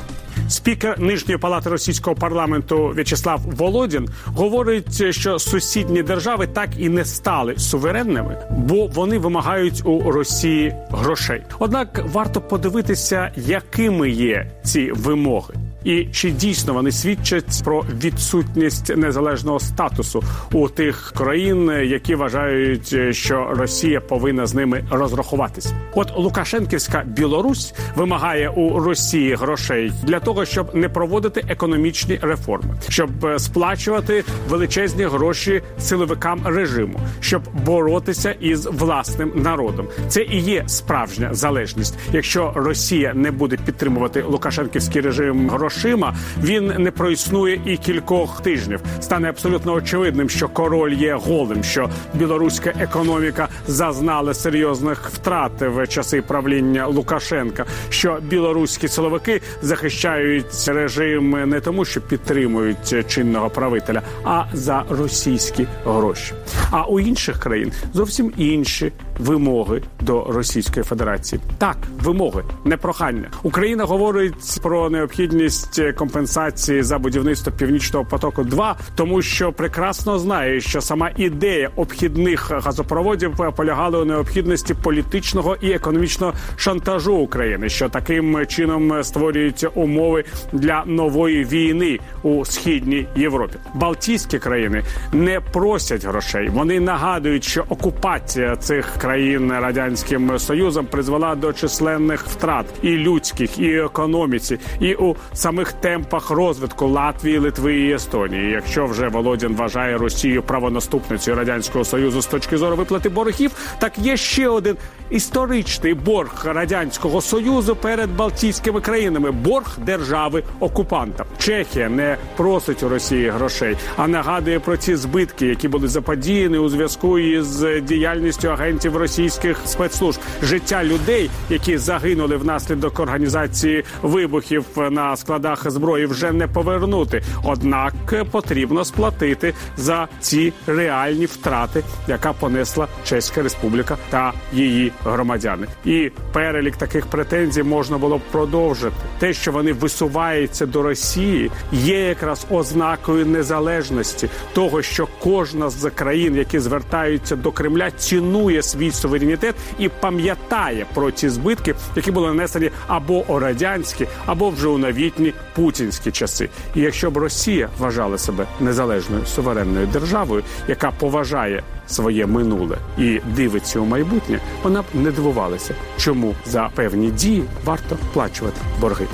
Спікер 0.48 1.00
нижньої 1.00 1.38
палати 1.38 1.70
російського 1.70 2.16
парламенту 2.16 2.88
В'ячеслав 2.88 3.40
Володін 3.46 4.08
говорить, 4.24 5.14
що 5.14 5.38
сусідні 5.38 6.02
держави 6.02 6.46
так 6.46 6.70
і 6.78 6.88
не 6.88 7.04
стали 7.04 7.58
суверенними, 7.58 8.46
бо 8.50 8.86
вони 8.86 9.18
вимагають 9.18 9.82
у 9.84 10.10
Росії 10.10 10.74
грошей. 10.90 11.42
Однак 11.58 12.04
варто 12.12 12.40
подивитися, 12.40 13.32
якими 13.36 14.10
є 14.10 14.50
ці 14.64 14.92
вимоги. 14.92 15.54
І 15.88 16.06
чи 16.12 16.30
дійсно 16.30 16.74
вони 16.74 16.92
свідчать 16.92 17.62
про 17.64 17.84
відсутність 18.04 18.96
незалежного 18.96 19.60
статусу 19.60 20.22
у 20.52 20.68
тих 20.68 21.12
країн, 21.16 21.70
які 21.84 22.14
вважають, 22.14 23.16
що 23.16 23.48
Росія 23.50 24.00
повинна 24.00 24.46
з 24.46 24.54
ними 24.54 24.84
розрахуватись? 24.90 25.72
От 25.94 26.16
Лукашенківська 26.16 27.04
Білорусь 27.06 27.74
вимагає 27.96 28.48
у 28.48 28.78
Росії 28.78 29.34
грошей 29.34 29.92
для 30.02 30.20
того, 30.20 30.44
щоб 30.44 30.74
не 30.74 30.88
проводити 30.88 31.44
економічні 31.48 32.18
реформи, 32.22 32.74
щоб 32.88 33.10
сплачувати 33.36 34.24
величезні 34.48 35.04
гроші 35.04 35.62
силовикам 35.78 36.40
режиму, 36.44 37.00
щоб 37.20 37.42
боротися 37.64 38.30
із 38.40 38.66
власним 38.66 39.32
народом. 39.34 39.88
Це 40.08 40.22
і 40.22 40.38
є 40.40 40.64
справжня 40.66 41.28
залежність. 41.34 41.98
Якщо 42.12 42.52
Росія 42.56 43.14
не 43.14 43.30
буде 43.30 43.56
підтримувати 43.66 44.22
Лукашенківський 44.22 45.02
режим 45.02 45.50
грошима, 45.78 46.14
він 46.42 46.66
не 46.78 46.90
проіснує 46.90 47.60
і 47.66 47.76
кількох 47.76 48.40
тижнів. 48.40 48.80
Стане 49.00 49.28
абсолютно 49.28 49.72
очевидним, 49.72 50.30
що 50.30 50.48
король 50.48 50.92
є 50.92 51.14
голим, 51.14 51.64
що 51.64 51.90
білоруська 52.14 52.72
економіка 52.80 53.48
зазнала 53.66 54.34
серйозних 54.34 55.10
втрат 55.10 55.52
в 55.60 55.86
часи 55.86 56.22
правління 56.22 56.86
Лукашенка. 56.86 57.64
Що 57.90 58.18
білоруські 58.22 58.88
силовики 58.88 59.40
захищають 59.62 60.68
режим 60.68 61.30
не 61.50 61.60
тому, 61.60 61.84
що 61.84 62.00
підтримують 62.00 63.08
чинного 63.08 63.50
правителя, 63.50 64.02
а 64.24 64.44
за 64.52 64.84
російські 64.90 65.66
гроші. 65.84 66.32
А 66.70 66.82
у 66.82 67.00
інших 67.00 67.38
країн 67.38 67.72
зовсім 67.94 68.32
інші 68.36 68.92
вимоги 69.18 69.82
до 70.00 70.24
Російської 70.24 70.84
Федерації. 70.84 71.40
Так, 71.58 71.76
вимоги, 72.02 72.44
не 72.64 72.76
прохання. 72.76 73.30
Україна 73.42 73.84
говорить 73.84 74.60
про 74.62 74.90
необхідність 74.90 75.57
компенсації 75.96 76.82
за 76.82 76.98
будівництво 76.98 77.52
північного 77.52 78.04
потоку. 78.04 78.44
2 78.44 78.76
тому 78.94 79.22
що 79.22 79.52
прекрасно 79.52 80.18
знає, 80.18 80.60
що 80.60 80.80
сама 80.80 81.10
ідея 81.16 81.70
обхідних 81.76 82.50
газопроводів 82.50 83.36
полягала 83.56 83.98
у 83.98 84.04
необхідності 84.04 84.74
політичного 84.74 85.56
і 85.60 85.70
економічного 85.72 86.32
шантажу 86.56 87.14
України, 87.16 87.68
що 87.68 87.88
таким 87.88 88.46
чином 88.46 89.04
створюються 89.04 89.68
умови 89.68 90.24
для 90.52 90.84
нової 90.86 91.44
війни 91.44 91.98
у 92.22 92.44
східній 92.44 93.06
Європі. 93.16 93.54
Балтійські 93.74 94.38
країни 94.38 94.82
не 95.12 95.40
просять 95.40 96.04
грошей. 96.04 96.48
Вони 96.48 96.80
нагадують, 96.80 97.44
що 97.44 97.64
окупація 97.68 98.56
цих 98.56 98.92
країн 99.00 99.52
радянським 99.52 100.38
союзом 100.38 100.86
призвела 100.86 101.34
до 101.34 101.52
численних 101.52 102.26
втрат 102.26 102.66
і 102.82 102.90
людських, 102.90 103.58
і 103.58 103.74
економіці, 103.74 104.58
і 104.80 104.94
у 104.94 105.16
самих 105.48 105.72
темпах 105.72 106.30
розвитку 106.30 106.86
Латвії, 106.86 107.38
Литви 107.38 107.76
і 107.76 107.92
Естонії. 107.92 108.50
Якщо 108.50 108.86
вже 108.86 109.08
Володін 109.08 109.54
вважає 109.56 109.98
Росію 109.98 110.42
правонаступницею 110.42 111.36
радянського 111.36 111.84
союзу 111.84 112.22
з 112.22 112.26
точки 112.26 112.58
зору 112.58 112.76
виплати 112.76 113.08
боргів, 113.08 113.50
так 113.78 113.98
є 113.98 114.16
ще 114.16 114.48
один 114.48 114.76
історичний 115.10 115.94
борг 115.94 116.42
радянського 116.44 117.20
союзу 117.20 117.76
перед 117.76 118.16
Балтійськими 118.16 118.80
країнами 118.80 119.30
борг 119.30 119.78
держави 119.78 120.42
окупанта. 120.60 121.24
Чехія 121.38 121.88
не 121.88 122.16
просить 122.36 122.82
у 122.82 122.88
Росії 122.88 123.30
грошей, 123.30 123.76
а 123.96 124.08
нагадує 124.08 124.60
про 124.60 124.76
ці 124.76 124.96
збитки, 124.96 125.46
які 125.46 125.68
були 125.68 125.88
заподіяні 125.88 126.58
у 126.58 126.68
зв'язку 126.68 127.18
із 127.18 127.64
діяльністю 127.82 128.48
агентів 128.48 128.96
російських 128.96 129.60
спецслужб. 129.64 130.20
Життя 130.42 130.84
людей, 130.84 131.30
які 131.50 131.78
загинули 131.78 132.36
внаслідок 132.36 133.00
організації 133.00 133.84
вибухів 134.02 134.64
на 134.90 135.16
складах 135.16 135.37
зброї, 135.66 136.06
вже 136.06 136.32
не 136.32 136.46
повернути. 136.46 137.22
Однак 137.44 137.94
потрібно 138.30 138.84
сплатити 138.84 139.54
за 139.76 140.08
ці 140.20 140.52
реальні 140.66 141.26
втрати, 141.26 141.82
яка 142.08 142.32
понесла 142.32 142.88
Чеська 143.04 143.42
Республіка 143.42 143.96
та 144.10 144.32
її 144.52 144.92
громадяни. 145.04 145.66
І 145.84 146.10
перелік 146.32 146.76
таких 146.76 147.06
претензій 147.06 147.62
можна 147.62 147.98
було 147.98 148.18
б 148.18 148.20
продовжити. 148.32 148.94
Те, 149.18 149.32
що 149.32 149.52
вони 149.52 149.72
висуваються 149.72 150.66
до 150.66 150.82
Росії, 150.82 151.50
є 151.72 152.00
якраз 152.00 152.46
ознакою 152.50 153.26
незалежності 153.26 154.28
того, 154.52 154.82
що 154.82 155.08
кожна 155.20 155.70
з 155.70 155.90
країн, 155.90 156.36
які 156.36 156.58
звертаються 156.58 157.36
до 157.36 157.52
Кремля, 157.52 157.90
цінує 157.90 158.62
свій 158.62 158.90
суверенітет 158.90 159.54
і 159.78 159.88
пам'ятає 159.88 160.86
про 160.94 161.10
ті 161.10 161.28
збитки, 161.28 161.74
які 161.96 162.10
були 162.10 162.26
нанесені 162.26 162.70
або 162.86 163.24
у 163.28 163.38
радянські, 163.38 164.06
або 164.26 164.50
вже 164.50 164.68
у 164.68 164.78
новітні 164.78 165.27
путінські 165.54 166.10
часи. 166.10 166.48
І 166.74 166.80
якщо 166.80 167.10
б 167.10 167.16
Росія 167.16 167.68
вважала 167.78 168.18
себе 168.18 168.46
незалежною 168.60 169.26
суверенною 169.26 169.86
державою, 169.86 170.42
яка 170.68 170.90
поважає 170.90 171.62
своє 171.86 172.26
минуле 172.26 172.78
і 172.98 173.20
дивиться 173.36 173.80
у 173.80 173.84
майбутнє, 173.84 174.40
вона 174.62 174.82
б 174.82 174.84
не 174.94 175.10
дивувалася, 175.10 175.74
чому 175.96 176.34
за 176.46 176.70
певні 176.74 177.10
дії 177.10 177.44
варто 177.64 177.96
плачувати 178.12 178.60
борги. 178.80 179.06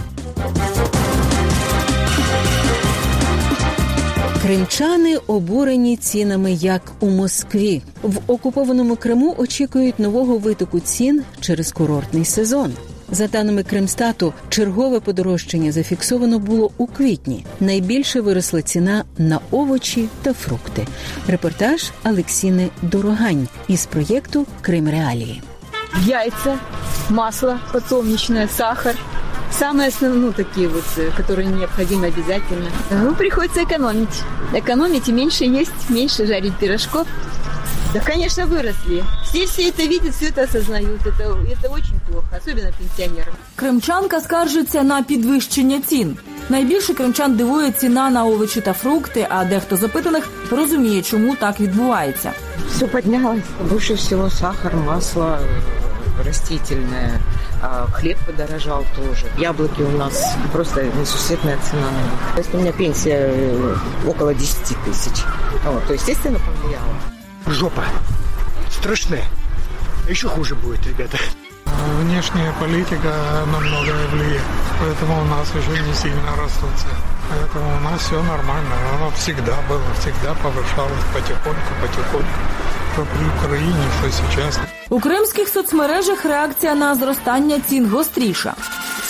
Кримчани 4.44 5.16
обурені 5.16 5.96
цінами 5.96 6.52
як 6.52 6.92
у 7.00 7.06
Москві. 7.10 7.82
В 8.02 8.18
окупованому 8.26 8.96
Криму 8.96 9.34
очікують 9.38 9.98
нового 9.98 10.38
витоку 10.38 10.80
цін 10.80 11.22
через 11.40 11.72
курортний 11.72 12.24
сезон. 12.24 12.72
За 13.11 13.27
даними 13.27 13.63
Кримстату, 13.63 14.33
чергове 14.49 14.99
подорожчання 14.99 15.71
зафіксовано 15.71 16.39
було 16.39 16.71
у 16.77 16.87
квітні. 16.87 17.45
Найбільше 17.59 18.21
виросла 18.21 18.61
ціна 18.61 19.03
на 19.17 19.39
овочі 19.51 20.09
та 20.21 20.33
фрукти. 20.33 20.87
Репортаж 21.27 21.91
Алексіни 22.03 22.69
Дорогань 22.81 23.47
із 23.67 23.85
проєкту 23.85 24.45
Крим 24.61 24.89
Реалії. 24.89 25.41
Яйца, 26.05 26.57
масло 27.09 27.59
подсолнечное, 27.71 28.47
сахар. 28.47 28.95
Самые 29.51 29.89
основные, 29.89 30.19
ну, 30.19 30.31
такие 30.31 30.67
вот, 30.67 30.85
э, 30.97 31.09
которые 31.17 31.47
необходимы 31.47 32.07
обязательно. 32.07 32.69
Ну, 32.91 33.15
приходится 33.15 33.63
экономить. 33.63 34.23
Экономить 34.53 35.09
и 35.09 35.11
меньше 35.11 35.45
есть, 35.45 35.89
меньше 35.89 36.27
жарить 36.27 36.53
пирожков. 36.59 37.07
Да, 37.93 37.99
конечно, 38.01 38.45
выросли. 38.45 39.03
Все 39.23 39.47
все 39.47 39.69
это 39.69 39.83
видят, 39.83 40.13
все 40.15 40.27
это 40.27 40.43
осознают. 40.43 41.01
Это, 41.05 41.23
это 41.23 41.69
очень 41.69 41.99
плохо, 42.07 42.27
особенно 42.37 42.71
пенсионерам. 42.71 43.33
Кримчанка 43.55 44.21
скаржиться 44.21 44.83
на 44.83 45.03
підвищення 45.03 45.81
цін. 45.81 46.17
Найбільше 46.49 46.93
кримчан 46.93 47.35
дивує 47.37 47.71
ціна 47.71 48.09
на 48.09 48.25
овочі 48.25 48.61
та 48.61 48.73
фрукти, 48.73 49.27
а 49.29 49.45
дехто 49.45 49.77
з 49.77 49.83
опитаних 49.83 50.29
розуміє, 50.51 51.01
чому 51.01 51.35
так 51.35 51.59
відбувається. 51.59 52.31
Все 52.75 52.87
поднялось. 52.87 53.41
Больше 53.69 53.93
всего 53.93 54.29
сахар, 54.29 54.75
масло 54.75 55.37
э, 55.37 56.25
растительное. 56.25 57.19
А 57.61 57.87
хлеб 57.91 58.17
подорожал 58.25 58.85
тоже. 58.95 59.25
Яблоки 59.37 59.81
у 59.81 59.97
нас 59.97 60.35
просто 60.51 60.83
несусветная 60.83 61.57
цена 61.69 61.81
на 61.91 62.01
них. 62.01 62.35
То 62.35 62.41
есть 62.41 62.53
у 62.53 62.57
меня 62.57 62.71
пенсия 62.71 63.31
э, 63.31 63.75
около 64.07 64.33
10 64.33 64.77
тысяч. 64.85 65.23
Вот, 65.65 65.85
то, 65.87 65.93
естественно, 65.93 66.39
повлияло. 66.39 67.12
Жопа. 67.47 67.83
Страшная. 68.71 69.25
Еще 70.07 70.27
хуже 70.27 70.55
будет, 70.55 70.85
ребята. 70.87 71.17
Внешняя 72.01 72.51
политика 72.59 73.13
на 73.51 73.59
многое 73.59 74.07
влияет, 74.07 74.41
поэтому 74.79 75.21
у 75.21 75.25
нас 75.25 75.47
уже 75.55 75.81
не 75.81 75.93
сильно 75.93 76.35
растут 76.35 76.69
цены. 76.77 76.93
Поэтому 77.29 77.77
у 77.77 77.79
нас 77.81 78.01
все 78.01 78.21
нормально. 78.23 78.75
Оно 78.95 79.11
всегда 79.11 79.55
было, 79.69 79.83
всегда 79.99 80.33
повышалось 80.35 81.03
потихоньку, 81.13 81.73
потихоньку. 81.81 82.39
Что 82.93 83.05
при 83.05 83.25
Украине, 83.37 83.83
что 83.99 84.11
сейчас. 84.11 84.59
У 84.89 84.99
кримських 84.99 85.47
соцмережах 85.47 86.25
реакція 86.25 86.75
на 86.75 86.95
зростання 86.95 87.59
цін 87.59 87.89
гостріша. 87.89 88.55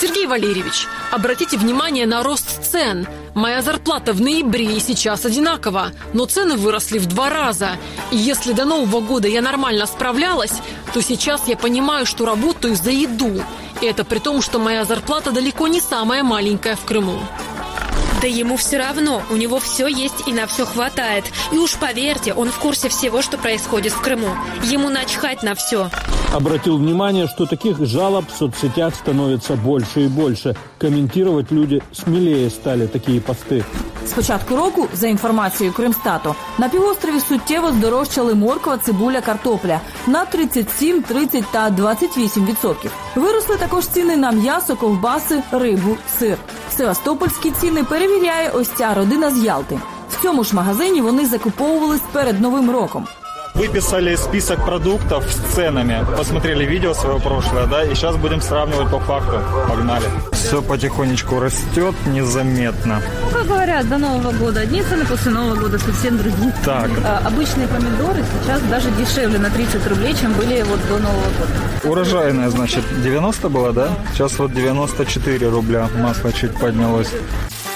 Сергей 0.01 0.27
Валерьевич, 0.27 0.87
обратите 1.13 1.57
внимание 1.57 2.07
на 2.07 2.23
рост 2.23 2.65
цен. 2.65 3.07
Моя 3.35 3.63
зарплата 3.63 4.13
в 4.13 4.21
ноябре 4.21 4.77
и 4.77 4.81
сейчас 4.81 5.25
одинакова, 5.25 5.93
но 6.13 6.27
цены 6.27 6.57
выросли 6.57 6.99
в 6.99 7.07
два 7.07 7.31
раза. 7.31 7.71
И 8.11 8.17
если 8.17 8.53
до 8.53 8.65
Нового 8.65 9.01
года 9.01 9.29
я 9.29 9.41
нормально 9.41 9.87
справлялась, 9.87 10.53
то 10.93 11.01
сейчас 11.01 11.47
я 11.47 11.57
понимаю, 11.57 12.07
что 12.07 12.27
работаю 12.27 12.75
за 12.75 12.91
еду. 12.91 13.43
И 13.81 13.87
это 13.87 14.05
при 14.05 14.19
том, 14.19 14.43
что 14.43 14.59
моя 14.59 14.85
зарплата 14.85 15.31
далеко 15.31 15.69
не 15.69 15.81
самая 15.81 16.23
маленькая 16.23 16.77
в 16.77 16.85
Крыму. 16.85 17.19
Да 18.21 18.29
ему 18.29 18.57
все 18.57 18.79
равно, 18.79 19.23
у 19.31 19.37
него 19.37 19.59
все 19.61 19.87
есть 19.87 20.27
и 20.27 20.33
на 20.33 20.47
все 20.47 20.65
хватает. 20.65 21.25
И 21.53 21.59
уж 21.59 21.75
поверьте, 21.75 22.33
он 22.33 22.51
в 22.51 22.59
курсе 22.59 22.89
всего, 22.89 23.23
что 23.23 23.37
происходит 23.37 23.93
в 23.93 24.01
Крыму. 24.01 24.31
Ему 24.63 24.89
начхать 24.89 25.43
на 25.43 25.55
все. 25.55 25.91
Обратил 26.35 26.79
внимание, 26.79 27.29
что 27.29 27.47
таких 27.47 27.87
жалоб 27.87 28.25
в 28.29 28.37
соцсетях 28.37 28.97
становится 28.97 29.55
больше 29.55 30.07
и 30.07 30.09
больше. 30.09 30.57
Комментировать 30.81 31.53
люди 31.53 31.81
смелее 31.93 32.51
стали 32.51 32.89
такие 32.89 33.21
посты. 33.21 33.65
З 34.07 34.13
початку 34.13 34.57
року, 34.57 34.89
за 34.95 35.07
інформацією 35.07 35.75
Кримстату, 35.75 36.35
на 36.59 36.69
півострові 36.69 37.21
суттєво 37.21 37.73
здорожчали 37.73 38.35
морква, 38.35 38.79
цибуля, 38.79 39.21
картопля 39.21 39.81
на 40.07 40.25
37, 40.25 41.03
30 41.03 41.45
та 41.51 41.71
28 41.71 42.47
відсотків. 42.47 42.93
Виросли 43.15 43.57
також 43.57 43.87
ціни 43.87 44.17
на 44.17 44.33
м'ясо, 44.33 44.77
ковбаси, 44.77 45.43
рибу, 45.53 45.97
сир. 46.19 46.37
Севастопольські 46.77 47.51
ціни 47.51 47.85
перевіряє 47.85 48.51
ось 48.51 48.69
ця 48.69 48.95
родина 48.95 49.31
з 49.31 49.45
Ялти. 49.45 49.81
В 50.11 50.23
цьому 50.23 50.45
ж 50.45 50.57
магазині 50.57 51.01
вони 51.01 51.27
закуповувались 51.27 52.03
перед 52.13 52.41
новим 52.41 52.71
роком. 52.71 53.07
Выписали 53.60 54.16
список 54.16 54.64
продуктов 54.66 55.26
с 55.30 55.54
ценами, 55.54 56.06
посмотрели 56.18 56.64
видео 56.64 56.94
свое 56.94 57.20
прошлое, 57.20 57.66
да, 57.68 57.84
и 57.84 57.94
сейчас 57.94 58.16
будем 58.16 58.42
сравнивать 58.42 58.90
по 58.90 59.00
факту. 59.00 59.42
Погнали. 59.68 60.06
Все 60.32 60.62
потихонечку 60.62 61.40
растет 61.40 61.94
незаметно. 62.08 63.02
Ну, 63.22 63.38
как 63.38 63.48
говорят, 63.48 63.90
до 63.90 63.98
Нового 63.98 64.32
года 64.32 64.62
одни 64.62 64.82
цены, 64.82 65.06
после 65.06 65.32
Нового 65.32 65.56
года 65.56 65.78
совсем 65.78 66.18
другие. 66.18 66.54
Так. 66.64 66.90
А, 67.04 67.28
обычные 67.28 67.68
помидоры 67.68 68.24
сейчас 68.42 68.62
даже 68.62 68.90
дешевле 68.92 69.40
на 69.40 69.50
30 69.50 69.88
рублей, 69.88 70.16
чем 70.22 70.32
были 70.34 70.62
вот 70.64 70.80
до 70.88 70.98
Нового 70.98 71.30
года. 71.40 71.92
Урожайная, 71.92 72.50
значит, 72.50 72.84
90 73.04 73.50
было, 73.50 73.74
да? 73.74 73.90
Сейчас 74.14 74.40
вот 74.40 74.54
94 74.54 75.50
рубля. 75.50 75.90
Масло 76.02 76.32
чуть 76.32 76.58
поднялось. 76.58 77.12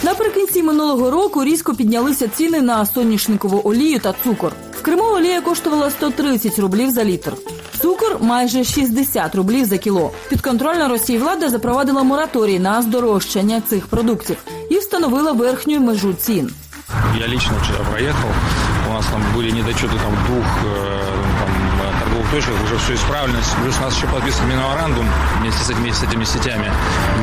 Наприкінці 0.03 0.63
минулого 0.63 1.11
року 1.11 1.43
різко 1.43 1.73
піднялися 1.73 2.27
ціни 2.27 2.61
на 2.61 2.85
соняшникову 2.85 3.61
олію 3.63 3.99
та 3.99 4.13
цукор. 4.23 4.51
В 4.87 4.87
Криму 4.87 5.03
олія 5.03 5.41
коштувала 5.41 5.89
130 5.91 6.59
рублів 6.59 6.91
за 6.91 7.03
літр. 7.03 7.33
Цукор 7.81 8.17
майже 8.21 8.63
60 8.63 9.35
рублів 9.35 9.65
за 9.65 9.77
кіло. 9.77 10.11
Підконтрольна 10.29 10.87
Росії 10.87 11.19
влада 11.19 11.49
запровадила 11.49 12.03
мораторій 12.03 12.59
на 12.59 12.81
здорожчання 12.81 13.61
цих 13.61 13.87
продуктів 13.87 14.37
і 14.69 14.77
встановила 14.77 15.31
верхню 15.31 15.79
межу 15.79 16.13
цін. 16.13 16.51
Я 17.19 17.27
лично 17.27 17.53
вчера 17.61 17.79
проехал. 17.89 18.29
У 18.89 18.93
нас 18.93 19.05
там 19.05 19.21
были 19.35 19.51
недочеты 19.51 19.97
там 19.97 20.13
двух 20.25 20.45
э, 20.65 21.13
там, 21.39 21.49
торговых 21.99 22.29
точек, 22.31 22.53
уже 22.63 22.77
все 22.77 22.93
исправлено. 22.95 23.39
Плюс 23.63 23.77
у 23.79 23.81
нас 23.81 23.95
еще 23.95 24.07
подписан 24.07 24.47
меморандум 24.47 25.05
вместе 25.39 25.63
с 25.63 25.69
этими, 25.69 25.91
с 25.91 26.03
этими 26.03 26.23
сетями, 26.23 26.71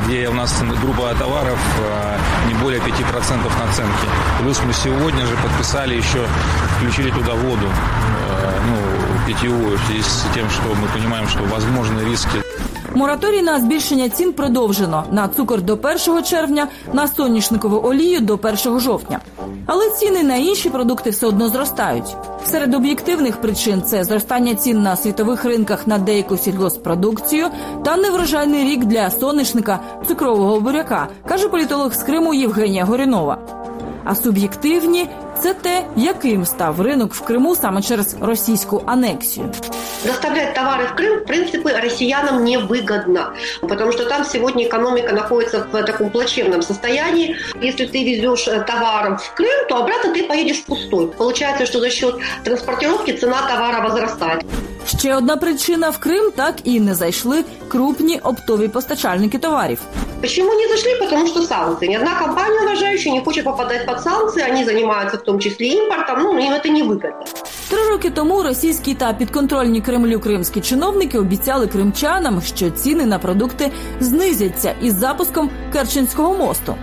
где 0.05 0.29
у 0.29 0.33
нас 0.33 0.63
группа 0.83 1.15
товаров 1.15 1.59
э, 1.79 2.19
не 2.49 2.55
более 2.55 2.81
5% 2.81 3.59
наценки. 3.59 4.07
Плюс 4.41 4.61
мы 4.67 4.73
сегодня 4.73 5.27
же 5.27 5.37
подписали 5.37 5.95
еще, 5.95 6.27
включили 6.77 7.11
туда 7.11 7.35
воду, 7.35 7.67
э, 7.67 8.61
ну, 8.69 9.27
питьевую, 9.27 9.79
в 9.79 9.87
связи 9.87 10.03
с 10.03 10.27
тем, 10.35 10.49
что 10.51 10.63
мы 10.75 10.89
понимаем, 10.89 11.29
что 11.29 11.43
возможны 11.45 12.05
риски 12.05 12.43
Мораторій 12.95 13.43
на 13.43 13.61
збільшення 13.61 14.09
цін 14.09 14.33
продовжено 14.33 15.05
на 15.13 15.29
цукор 15.29 15.63
до 15.63 15.79
1 16.07 16.23
червня, 16.23 16.69
на 16.93 17.09
соняшникову 17.09 17.89
олію 17.89 18.21
до 18.21 18.39
1 18.43 18.81
жовтня. 18.81 19.21
Але 19.67 19.91
ціни 19.91 20.23
на 20.23 20.37
інші 20.37 20.71
продукти 20.71 21.11
все 21.11 21.27
одно 21.27 21.49
зростають. 21.49 22.17
Серед 22.47 22.75
об'єктивних 22.75 23.41
причин 23.41 23.83
це 23.83 24.05
зростання 24.05 24.55
цін 24.55 24.83
на 24.83 24.97
світових 24.97 25.45
ринках 25.45 25.87
на 25.87 25.99
деяку 25.99 26.37
сільгоспродукцію 26.37 27.47
та 27.85 27.97
неврожайний 27.97 28.65
рік 28.65 28.85
для 28.85 29.11
соняшника 29.11 29.81
цукрового 30.09 30.61
буряка, 30.61 31.09
каже 31.29 31.49
політолог 31.49 31.95
з 31.95 32.03
Криму 32.03 32.35
Євгенія 32.35 32.85
Горінова. 32.85 33.39
А 34.05 34.15
суб'єктивні 34.15 35.09
це 35.43 35.55
те, 35.55 35.85
яким 35.97 36.47
став 36.47 36.81
ринок 36.81 37.15
в 37.15 37.21
Криму 37.21 37.57
саме 37.57 37.83
через 37.83 38.17
російську 38.21 38.83
анексію. 38.87 39.51
Доставлять 40.07 40.55
товары 40.55 40.87
в 40.87 40.95
Крым, 40.99 41.21
в 41.21 41.27
принципе, 41.27 41.79
россиянам 41.79 42.45
невыгодно, 42.45 43.35
потому 43.61 43.93
что 43.93 44.05
там 44.05 44.25
сегодня 44.25 44.65
экономика 44.65 45.13
находится 45.13 45.67
в 45.73 45.83
таком 45.83 46.11
плачевном 46.11 46.63
состоянии. 46.63 47.37
Если 47.63 47.87
ты 47.87 48.05
везешь 48.05 48.49
э, 48.49 48.65
товар 48.67 49.19
в 49.19 49.35
Крым, 49.35 49.67
то 49.69 49.77
обратно 49.77 50.15
ты 50.15 50.23
поедешь 50.25 50.65
пустой. 50.65 51.07
Получается, 51.19 51.67
что 51.67 51.81
за 51.81 51.91
счет 51.91 52.15
транспортировки 52.45 53.13
цена 53.13 53.43
товара 53.49 53.83
возрастает. 53.89 54.43
Ще 54.99 55.15
одна 55.15 55.37
причина 55.37 55.91
в 55.91 55.99
Крим 55.99 56.31
так 56.37 56.55
і 56.65 56.81
не 56.81 56.95
зайшли 56.95 57.45
крупні 57.69 58.19
оптові 58.19 58.69
постачальники 58.69 59.39
товарів. 59.39 59.79
Почему 60.21 60.55
не 60.55 60.69
зашли? 60.69 60.97
Потому 61.01 61.27
что 61.27 61.43
санкции. 61.43 61.89
Ни 61.89 61.97
одна 61.97 62.15
компания 62.15 62.61
уважающая 62.63 63.13
не 63.13 63.21
хочет 63.21 63.45
попадать 63.45 63.87
под 63.87 64.03
санкции. 64.03 64.43
Они 64.43 64.65
занимаются 64.65 65.17
в 65.25 65.25
том 65.25 65.41
числе 65.41 65.67
импортом. 65.67 66.23
Ну, 66.23 66.39
им 66.39 66.53
это 66.53 66.69
невыгодно. 66.69 67.25
Три 67.69 67.89
роки 67.89 68.11
тому 68.11 68.43
російські 68.43 68.95
та 68.95 69.13
підконтрольні 69.13 69.81
Кремлю 69.81 70.21
кримські 70.21 70.61
чиновники 70.61 71.19
обіцяли 71.19 71.67
кримчанам, 71.67 72.43
що 72.43 72.71
ціни 72.71 73.07
на 73.07 73.19
продукти 73.19 73.71
знизяться 74.01 74.75
із 74.83 74.95
запуском 74.95 75.51
Керченського 75.73 76.35
мосту. 76.35 76.75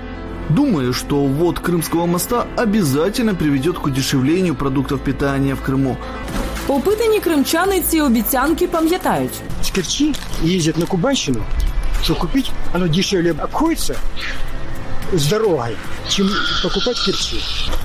Думаю, 0.49 0.93
что 0.93 1.15
ввод 1.15 1.59
Крымского 1.59 2.05
моста 2.05 2.47
обязательно 2.55 3.35
приведет 3.35 3.77
к 3.79 3.87
удешевлению 3.87 4.55
продуктов 4.55 4.99
питания 4.99 5.55
в 5.55 5.61
Крыму. 5.61 5.97
Опитані 6.67 7.19
кримчани 7.19 7.81
ці 7.81 8.01
обіцянки 8.01 8.67
пам'ятають. 8.67 9.41
С 9.61 9.69
Керчи 9.71 10.13
ездят 10.45 10.77
на 10.77 10.85
Кубанщину, 10.85 11.39
что 12.03 12.15
купить 12.15 12.51
оно 12.75 12.87
дешевле 12.87 13.31
обходится 13.31 13.95
с 15.12 15.26
дорогой, 15.28 15.76
чем 16.08 16.28
покупать 16.62 16.96
Керчи. 17.04 17.40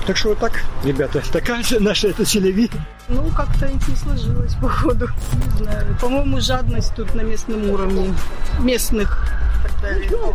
Так 0.06 0.16
что 0.16 0.30
вот 0.30 0.38
так, 0.38 0.62
ребята, 0.84 1.22
такая 1.32 1.62
наша 1.80 2.08
это 2.08 2.24
селеви. 2.24 2.70
Ну, 3.08 3.30
как-то 3.36 3.68
не 3.68 3.96
сложилось, 3.96 4.54
походу. 4.60 5.08
Не 5.44 5.64
знаю. 5.64 5.96
По-моему, 6.00 6.40
жадность 6.40 6.94
тут 6.94 7.14
на 7.14 7.22
местном 7.22 7.70
уровне. 7.70 8.14
Местных. 8.60 9.26
далее. 9.82 10.10
Ну, 10.10 10.34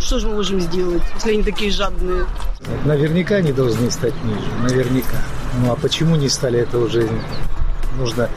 что 0.00 0.18
же 0.18 0.28
мы 0.28 0.34
можем 0.36 0.60
сделать, 0.60 1.02
если 1.14 1.32
они 1.32 1.42
такие 1.42 1.70
жадные? 1.70 2.26
Наверняка 2.84 3.36
они 3.36 3.52
должны 3.52 3.90
стать 3.90 4.14
ниже, 4.24 4.40
наверняка. 4.62 5.18
Ну 5.60 5.72
а 5.72 5.76
почему 5.76 6.16
не 6.16 6.28
стали, 6.28 6.60
это 6.60 6.78
уже 6.78 7.08
нужно 7.98 8.28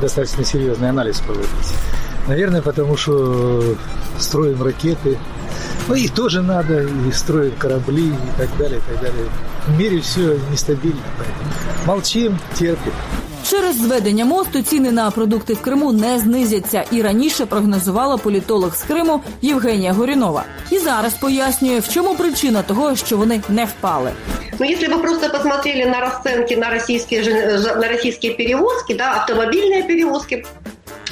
достаточно 0.00 0.44
серьезный 0.44 0.90
анализ 0.90 1.20
проводить. 1.20 1.48
Наверное, 2.26 2.62
потому 2.62 2.96
что 2.96 3.76
строим 4.18 4.62
ракеты, 4.62 5.18
ну 5.87 5.95
их 5.95 6.11
тоже 6.11 6.41
надо, 6.41 6.73
и 7.09 7.11
строим 7.11 7.51
корабли 7.57 8.07
и 8.07 8.37
так 8.37 8.49
далее, 8.57 8.77
и 8.77 8.93
так 8.93 9.01
далее. 9.01 9.25
В 9.67 9.79
мире 9.79 9.99
все 9.99 10.37
нестабильно, 10.51 11.01
поэтому 11.19 11.51
молчим, 11.87 12.37
терпим. 12.59 12.93
Через 13.43 13.75
зведення 13.81 14.25
мосту 14.25 14.61
ціни 14.61 14.91
на 14.91 15.11
продукти 15.11 15.53
в 15.53 15.61
Криму 15.61 15.91
не 15.91 16.19
знизяться, 16.19 16.83
і 16.91 17.01
раніше 17.01 17.45
прогнозувала 17.45 18.17
політолог 18.17 18.75
з 18.75 18.83
Криму 18.83 19.21
Євгенія 19.41 19.93
Горінова. 19.93 20.43
І 20.71 20.77
зараз 20.79 21.13
пояснює, 21.13 21.79
в 21.79 21.89
чому 21.89 22.15
причина 22.15 22.61
того, 22.61 22.95
що 22.95 23.17
вони 23.17 23.41
не 23.49 23.65
впали. 23.65 24.11
Но 24.59 24.65
если 24.65 24.87
вы 24.87 25.01
просто 25.01 25.29
посмотрели 25.29 25.85
на 25.85 25.99
расценки 26.01 26.55
на 26.57 26.69
российские, 26.69 27.23
жел- 27.23 27.77
на 27.81 27.87
российские 27.87 28.33
перевозки, 28.33 28.93
да, 28.97 29.13
автомобильные 29.13 29.83
перевозки, 29.87 30.45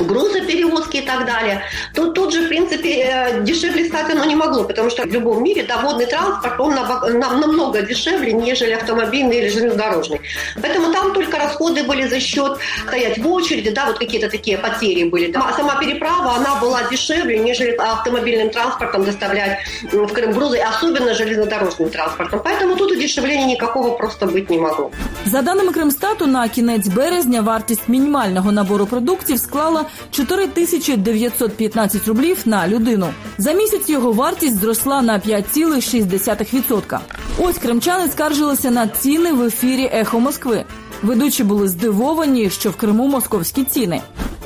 грузоперевозки 0.02 0.98
и 0.98 1.02
так 1.02 1.26
далее, 1.26 1.62
то 1.94 2.08
тут 2.12 2.34
же, 2.34 2.46
в 2.46 2.48
принципе, 2.50 2.90
э, 2.90 3.42
дешевле 3.44 3.86
стать 3.86 4.10
оно 4.12 4.26
не 4.26 4.36
могло, 4.36 4.64
потому 4.64 4.90
что 4.90 5.04
в 5.04 5.12
любом 5.12 5.44
мире 5.44 5.64
да, 5.68 5.78
водный 5.78 6.06
транспорт, 6.06 6.60
он 6.60 6.74
набо- 6.74 7.10
нам- 7.14 7.40
намного 7.40 7.82
дешевле, 7.82 8.34
нежели 8.34 8.72
автомобильный 8.74 9.38
или 9.40 9.50
железнодорожный. 9.50 10.22
Поэтому 10.62 10.94
там 10.94 11.14
только 11.14 11.38
расходы 11.38 11.84
были 11.84 12.08
за 12.08 12.20
счет 12.20 12.58
стоять 12.88 13.18
в 13.18 13.28
очереди, 13.28 13.72
да, 13.72 13.86
вот 13.86 13.98
какие-то 14.00 14.30
такие 14.30 14.58
потери 14.58 15.04
были. 15.04 15.32
Да. 15.32 15.48
А 15.50 15.54
сама 15.58 15.76
переправа, 15.80 16.36
она 16.36 16.56
была 16.62 16.84
дешевле, 16.92 17.40
нежели 17.40 17.72
автомобильным 17.76 18.50
транспортом 18.50 19.04
доставлять 19.06 19.58
м, 19.94 20.06
в 20.08 20.14
Крым 20.14 20.32
грузы, 20.32 20.58
особенно 20.60 21.14
железнодорожным 21.14 21.90
транспортом. 21.90 22.42
Поэтому 22.44 22.76
тут 22.76 22.92
удешевления 22.92 23.46
никакого 23.46 23.98
просто 23.98 24.26
быть 24.26 24.50
не 24.50 24.58
могло. 24.58 24.92
За 25.26 25.42
даними 25.42 25.72
Кримстату, 25.72 26.28
на 26.28 26.48
кінець 26.50 26.88
березня 26.88 27.42
вартість 27.42 27.88
мінімального 27.90 28.52
набору 28.52 28.86
продуктів 28.86 29.40
склала 29.40 29.84
4915 30.12 32.08
рублів 32.08 32.38
на 32.46 32.68
людину. 32.68 33.08
За 33.38 33.54
місяць 33.54 33.90
його 33.90 34.12
вартість 34.12 34.60
зросла 34.60 35.02
на 35.02 35.20
5,6%. 35.20 37.00
Ось 37.40 37.58
кримчани 37.58 38.10
скаржилися 38.10 38.72
на 38.72 38.88
ціни 38.88 39.34
в 39.34 39.44
ефірі 39.44 39.90
Ехо 39.94 40.20
Москви. 40.20 40.64
Ведучі 41.04 41.44
були 41.44 41.68
здивовані, 41.68 42.50
що 42.50 42.70
в 42.70 42.76
Криму 42.76 43.08
московські 43.08 43.64
ціни. 43.64 44.02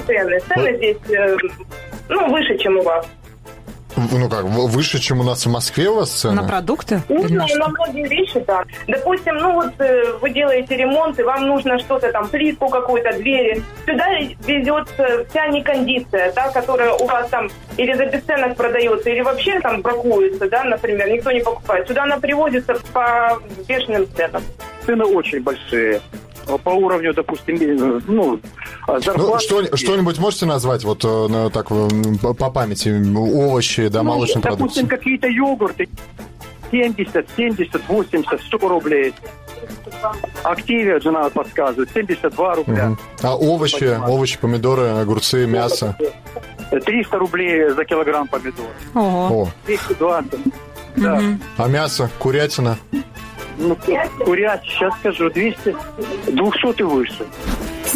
Цены. 0.07 0.39
Цены 0.49 0.75
здесь 0.77 0.97
э, 1.09 1.37
ну, 2.09 2.27
выше, 2.27 2.57
чем 2.57 2.77
у 2.77 2.81
вас. 2.81 3.05
Ну 3.96 4.28
как, 4.28 4.44
выше, 4.44 4.98
чем 4.98 5.20
у 5.20 5.22
нас 5.22 5.46
в 5.46 5.50
Москве 5.50 5.88
у 5.88 5.96
вас 5.96 6.10
цены? 6.10 6.46
продукты? 6.46 7.02
Ну, 7.08 7.22
на 7.28 7.68
многие 7.68 8.06
вещи, 8.06 8.44
да. 8.46 8.64
Допустим, 8.86 9.36
ну 9.36 9.54
вот 9.54 9.72
э, 9.78 10.12
вы 10.20 10.30
делаете 10.30 10.76
ремонт, 10.76 11.18
и 11.18 11.22
вам 11.22 11.46
нужно 11.46 11.78
что-то 11.78 12.12
там, 12.12 12.28
плитку 12.28 12.68
какую-то, 12.68 13.12
двери. 13.14 13.62
Сюда 13.86 14.06
везется 14.46 15.26
вся 15.30 15.48
некондиция, 15.48 16.32
да, 16.34 16.50
которая 16.50 16.92
у 16.92 17.06
вас 17.06 17.28
там 17.30 17.48
или 17.76 17.94
за 17.94 18.06
бесценок 18.06 18.56
продается, 18.56 19.10
или 19.10 19.20
вообще 19.20 19.60
там 19.60 19.80
бракуется, 19.82 20.48
да, 20.48 20.64
например, 20.64 21.10
никто 21.10 21.32
не 21.32 21.40
покупает. 21.40 21.88
Сюда 21.88 22.04
она 22.04 22.18
привозится 22.18 22.74
по 22.92 23.38
бешеным 23.66 24.06
ценам. 24.14 24.42
Цены 24.84 25.04
очень 25.04 25.42
большие. 25.42 26.00
По 26.62 26.70
уровню, 26.70 27.12
допустим, 27.12 27.56
э, 27.56 28.00
ну, 28.06 28.38
Ну, 28.86 29.00
зарплаты. 29.00 29.44
что, 29.44 29.76
что-нибудь 29.76 30.18
можете 30.18 30.46
назвать, 30.46 30.84
вот 30.84 31.04
э, 31.04 31.08
ну, 31.08 31.50
так 31.50 31.70
м, 31.70 32.18
по 32.18 32.50
памяти, 32.50 32.90
овощи, 33.16 33.88
да, 33.88 34.02
Ну, 34.02 34.10
молочные 34.10 34.42
продукты? 34.42 34.62
Допустим, 34.62 34.86
какие-то 34.86 35.26
йогурты 35.28 35.88
70, 36.70 37.26
70, 37.36 37.88
80, 37.88 38.40
100 38.42 38.58
рублей. 38.68 39.12
Активия, 40.44 41.00
жена 41.00 41.28
подсказывает, 41.30 41.90
72 41.92 42.54
рубля. 42.54 42.84
Мгм. 42.90 42.98
А 43.22 43.36
овощи, 43.36 43.98
овощи, 44.06 44.38
помидоры, 44.38 44.82
огурцы, 44.88 45.46
мясо? 45.46 45.96
300 46.70 47.18
рублей 47.18 47.70
за 47.70 47.84
килограмм 47.84 48.28
помидор. 48.28 48.66
О. 48.94 49.48
220. 49.66 50.40
Да. 50.96 51.20
А 51.56 51.68
мясо, 51.68 52.10
курятина? 52.18 52.78
Ну, 53.58 53.76
курять, 54.24 54.62
сейчас 54.64 54.94
скажу, 55.00 55.30
200, 55.30 55.76
200 56.28 56.80
и 56.80 56.82
выше. 56.82 57.26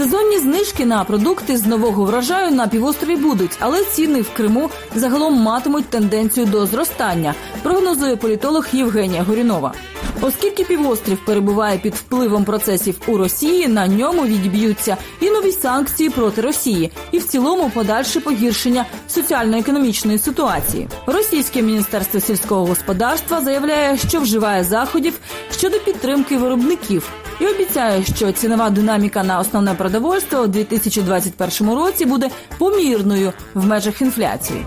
Сезонні 0.00 0.38
знижки 0.38 0.86
на 0.86 1.04
продукти 1.04 1.56
з 1.56 1.66
нового 1.66 2.04
врожаю 2.04 2.50
на 2.50 2.68
півострові 2.68 3.16
будуть, 3.16 3.56
але 3.58 3.84
ціни 3.84 4.20
в 4.20 4.34
Криму 4.34 4.70
загалом 4.94 5.34
матимуть 5.34 5.88
тенденцію 5.88 6.46
до 6.46 6.66
зростання, 6.66 7.34
прогнозує 7.62 8.16
політолог 8.16 8.66
Євгенія 8.72 9.22
Горінова. 9.22 9.72
Оскільки 10.20 10.64
півострів 10.64 11.24
перебуває 11.24 11.78
під 11.78 11.94
впливом 11.94 12.44
процесів 12.44 13.00
у 13.06 13.16
Росії, 13.16 13.68
на 13.68 13.86
ньому 13.86 14.22
відіб'ються 14.26 14.96
і 15.20 15.30
нові 15.30 15.52
санкції 15.52 16.10
проти 16.10 16.40
Росії, 16.40 16.90
і 17.12 17.18
в 17.18 17.24
цілому 17.24 17.70
подальше 17.70 18.20
погіршення 18.20 18.86
соціально-економічної 19.08 20.18
ситуації. 20.18 20.88
Російське 21.06 21.62
міністерство 21.62 22.20
сільського 22.20 22.66
господарства 22.66 23.40
заявляє, 23.40 23.98
що 24.08 24.20
вживає 24.20 24.64
заходів 24.64 25.18
щодо 25.50 25.78
підтримки 25.78 26.36
виробників 26.38 27.10
і 27.40 27.46
обіцяє, 27.46 28.04
що 28.04 28.32
цінова 28.32 28.70
динаміка 28.70 29.22
на 29.22 29.38
основне 29.38 29.74
продовольство 29.74 30.40
у 30.40 30.46
2021 30.46 31.74
році 31.74 32.04
буде 32.04 32.30
помірною 32.58 33.32
в 33.54 33.66
межах 33.66 34.02
інфляції. 34.02 34.64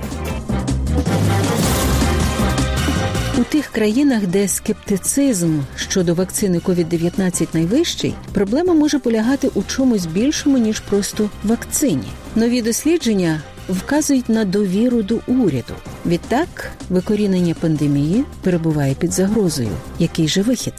У 3.37 3.43
тих 3.43 3.67
країнах, 3.67 4.27
де 4.27 4.47
скептицизм 4.47 5.59
щодо 5.75 6.13
вакцини 6.13 6.57
COVID-19 6.57 7.47
найвищий, 7.53 8.15
проблема 8.33 8.73
може 8.73 8.99
полягати 8.99 9.49
у 9.53 9.63
чомусь 9.63 10.05
більшому 10.05 10.57
ніж 10.57 10.79
просто 10.79 11.29
вакцині. 11.43 12.07
Нові 12.35 12.61
дослідження 12.61 13.41
вказують 13.69 14.29
на 14.29 14.45
довіру 14.45 15.01
до 15.03 15.19
уряду. 15.27 15.73
Відтак, 16.05 16.71
викорінення 16.89 17.53
пандемії 17.53 18.23
перебуває 18.41 18.95
під 18.95 19.11
загрозою. 19.11 19.71
Який 19.99 20.27
же 20.27 20.41
вихід? 20.41 20.73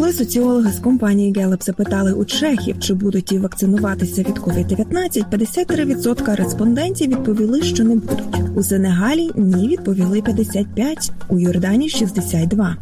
Коли 0.00 0.12
соціологи 0.12 0.72
з 0.72 0.78
компанії 0.78 1.32
Gallup 1.32 1.64
запитали 1.64 2.12
у 2.12 2.24
чехів, 2.24 2.78
чи 2.78 2.94
будуть 2.94 3.24
ті 3.24 3.38
вакцинуватися 3.38 4.22
від 4.22 4.38
COVID-19, 4.38 5.30
53% 5.30 6.36
респондентів 6.36 7.10
відповіли, 7.10 7.62
що 7.62 7.84
не 7.84 7.96
будуть. 7.96 8.56
У 8.56 8.62
Сенегалі 8.62 9.30
ні 9.36 9.68
відповіли 9.68 10.20
55%, 10.20 11.10
у 11.28 11.38
Йордані 11.38 11.88
62%. 11.88 12.74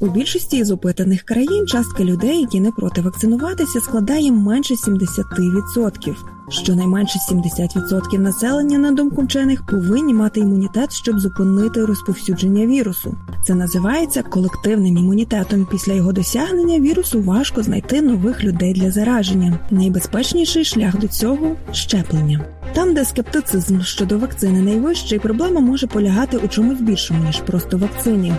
У 0.00 0.08
більшості 0.08 0.56
із 0.56 0.70
опитаних 0.70 1.22
країн 1.22 1.66
частка 1.66 2.04
людей, 2.04 2.40
які 2.40 2.60
не 2.60 2.70
проти 2.70 3.00
вакцинуватися, 3.00 3.80
складає 3.80 4.32
менше 4.32 4.74
70%. 4.74 6.35
Щонайменше 6.48 7.18
70% 7.32 8.18
населення, 8.18 8.78
на 8.78 8.90
думку 8.90 9.22
вчених, 9.22 9.66
повинні 9.66 10.14
мати 10.14 10.40
імунітет, 10.40 10.92
щоб 10.92 11.18
зупинити 11.18 11.84
розповсюдження 11.84 12.66
вірусу. 12.66 13.16
Це 13.44 13.54
називається 13.54 14.22
колективним 14.22 14.96
імунітетом. 14.96 15.66
Після 15.70 15.92
його 15.92 16.12
досягнення 16.12 16.78
вірусу 16.78 17.22
важко 17.22 17.62
знайти 17.62 18.02
нових 18.02 18.44
людей 18.44 18.72
для 18.72 18.90
зараження. 18.90 19.58
Найбезпечніший 19.70 20.64
шлях 20.64 20.98
до 20.98 21.08
цього 21.08 21.56
щеплення. 21.72 22.44
Там, 22.74 22.94
де 22.94 23.04
скептицизм 23.04 23.80
щодо 23.80 24.18
вакцини 24.18 24.62
найвищий, 24.62 25.18
проблема 25.18 25.60
може 25.60 25.86
полягати 25.86 26.36
у 26.36 26.48
чомусь 26.48 26.80
більшому 26.80 27.24
ніж 27.24 27.40
просто 27.40 27.78
вакцині. 27.78 28.34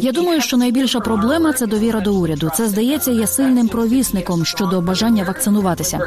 Я 0.00 0.12
думаю, 0.12 0.40
що 0.40 0.56
найбільша 0.56 1.00
проблема 1.00 1.52
це 1.52 1.66
довіра 1.66 2.00
до 2.00 2.14
уряду. 2.14 2.50
Це 2.56 2.68
здається 2.68 3.10
є 3.10 3.26
сильним 3.26 3.68
провісником 3.68 4.44
щодо 4.44 4.80
бажання 4.80 5.24
вакцинуватися. 5.24 5.98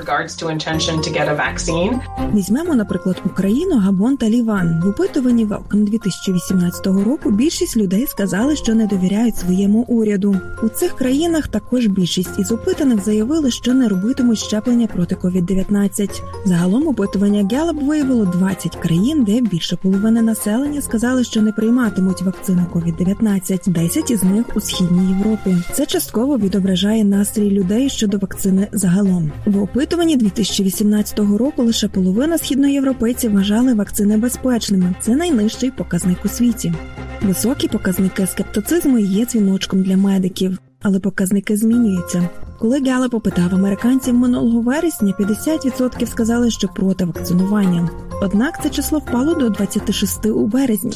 Візьмемо, 2.34 2.76
наприклад, 2.76 3.22
Україну, 3.26 3.78
Габон 3.78 4.18
та 4.18 4.30
Ліван. 4.30 4.82
В 4.86 4.88
опитуванні 4.90 5.46
Welcome 5.46 5.84
2018 5.84 6.88
року 6.88 7.32
більшість 7.32 7.78
людей 7.78 8.08
сказали, 8.08 8.56
що 8.56 8.76
не 8.76 8.88
довіряють 8.88 9.38
своєму 9.38 9.80
уряду. 9.80 10.36
У 10.64 10.70
цих 10.70 10.96
країнах 10.96 11.48
також 11.48 11.88
більшість 11.88 12.40
із 12.40 12.52
опитаних 12.52 13.04
заявили, 13.04 13.52
що 13.52 13.74
не 13.74 13.88
робитимуть 13.88 14.40
щеплення 14.40 14.88
проти 14.88 15.16
COVID-19. 15.16 16.22
Загалом 16.46 16.88
опитування 16.88 17.44
Gallup 17.44 17.86
виявило 17.86 18.26
20 18.26 18.76
країн, 18.76 19.24
де 19.24 19.42
більше 19.42 19.76
половини 19.76 20.22
населення 20.22 20.82
сказали, 20.82 21.24
що 21.24 21.42
не 21.42 21.52
прийматимуть 21.52 22.22
вакцину 22.22 22.66
COVID-19. 22.74 23.70
10 23.70 24.12
із 24.12 24.24
них 24.24 24.46
у 24.56 24.60
східній 24.60 25.18
Європі. 25.18 25.58
Це 25.74 25.86
частково 25.86 26.38
відображає 26.38 27.04
настрій 27.04 27.52
людей 27.52 27.90
щодо 27.90 28.18
вакцини 28.18 28.68
загалом. 28.72 29.32
В 29.46 29.64
опитуванні 29.64 30.05
2018 30.14 31.20
року 31.20 31.64
лише 31.64 31.88
половина 31.88 32.38
східноєвропейців 32.38 33.32
вважали 33.32 33.74
вакцини 33.74 34.18
безпечними. 34.18 34.96
Це 35.02 35.16
найнижчий 35.16 35.72
показник 35.72 36.18
у 36.26 36.28
світі. 36.28 36.74
Високі 37.22 37.68
показники 37.68 38.28
скептицизму 38.28 39.00
є 39.00 39.26
дзвіночком 39.26 39.84
для 39.84 39.98
медиків, 39.98 40.60
але 40.82 41.00
показники 41.00 41.58
змінюються. 41.58 42.30
Коли 42.60 42.80
Гелеп 42.80 43.14
опитав 43.14 43.56
американців 43.56 44.14
минулого 44.14 44.62
вересня, 44.62 45.14
50% 45.20 46.06
сказали, 46.06 46.52
що 46.52 46.68
проти 46.68 47.06
вакцинування. 47.06 47.90
Однак 48.22 48.64
це 48.64 48.70
число 48.70 49.00
впало 49.00 49.34
до 49.34 49.50
26 49.50 50.26
у 50.26 50.48
березні. 50.48 50.92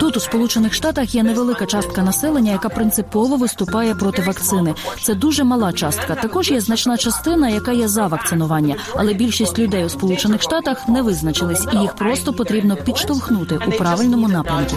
Тут 0.00 0.16
у 0.16 0.20
сполучених 0.20 0.74
штатах 0.74 1.14
є 1.14 1.22
невелика 1.22 1.66
частка 1.66 2.02
населення, 2.02 2.52
яка 2.52 2.68
принципово 2.68 3.36
виступає 3.36 3.94
проти 3.94 4.22
вакцини. 4.22 4.74
Це 5.02 5.14
дуже 5.14 5.44
мала 5.44 5.72
частка. 5.72 6.14
Також 6.14 6.50
є 6.50 6.60
значна 6.60 6.96
частина, 6.96 7.48
яка 7.48 7.72
є 7.72 7.88
за 7.88 8.06
вакцинування, 8.06 8.76
але 8.94 9.14
більшість 9.14 9.58
людей 9.58 9.84
у 9.84 9.88
сполучених 9.88 10.42
штатах 10.42 10.88
не 10.88 11.02
визначились, 11.02 11.66
і 11.72 11.76
їх 11.76 11.94
просто 11.94 12.32
потрібно 12.32 12.76
підштовхнути 12.76 13.58
у 13.68 13.70
правильному 13.70 14.28
напрямку. 14.28 14.76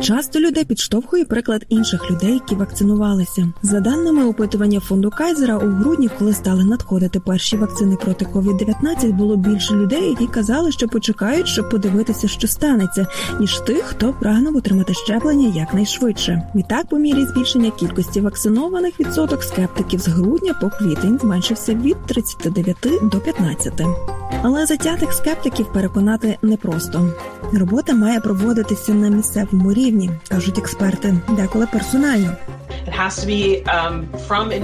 Часто 0.00 0.40
людей 0.40 0.64
підштовхує 0.64 1.24
приклад 1.24 1.66
інших 1.68 2.10
людей, 2.10 2.32
які 2.32 2.54
вакцинувалися. 2.54 3.48
За 3.70 3.80
даними 3.80 4.24
опитування 4.26 4.80
фонду 4.80 5.10
Кайзера, 5.10 5.56
у 5.56 5.70
грудні, 5.70 6.10
коли 6.18 6.34
стали 6.34 6.64
надходити 6.64 7.20
перші 7.20 7.56
вакцини 7.56 7.96
проти 7.96 8.24
COVID-19, 8.24 9.12
було 9.12 9.36
більше 9.36 9.74
людей, 9.74 10.08
які 10.08 10.26
казали, 10.26 10.72
що 10.72 10.88
почекають, 10.88 11.48
щоб 11.48 11.70
подивитися, 11.70 12.28
що 12.28 12.48
станеться, 12.48 13.06
ніж 13.40 13.58
тих, 13.58 13.82
хто 13.82 14.12
прагнув 14.12 14.56
отримати 14.56 14.94
щеплення 14.94 15.48
якнайшвидше. 15.54 16.42
Відтак, 16.54 16.86
по 16.88 16.98
мірі 16.98 17.26
збільшення 17.26 17.70
кількості 17.70 18.20
вакцинованих 18.20 19.00
відсоток 19.00 19.42
скептиків 19.42 20.00
з 20.00 20.08
грудня 20.08 20.54
по 20.60 20.70
квітень 20.70 21.18
зменшився 21.22 21.74
від 21.74 21.96
39 22.06 22.76
до 23.02 23.20
15. 23.20 23.72
Але 24.42 24.66
затятих 24.66 25.12
скептиків 25.12 25.72
переконати 25.72 26.38
непросто. 26.42 27.14
Робота 27.52 27.94
має 27.94 28.20
проводитися 28.20 28.94
на 28.94 29.08
місцевому 29.08 29.72
рівні, 29.72 30.10
кажуть 30.28 30.58
експерти, 30.58 31.18
деколи 31.36 31.66
персонально. 31.72 32.36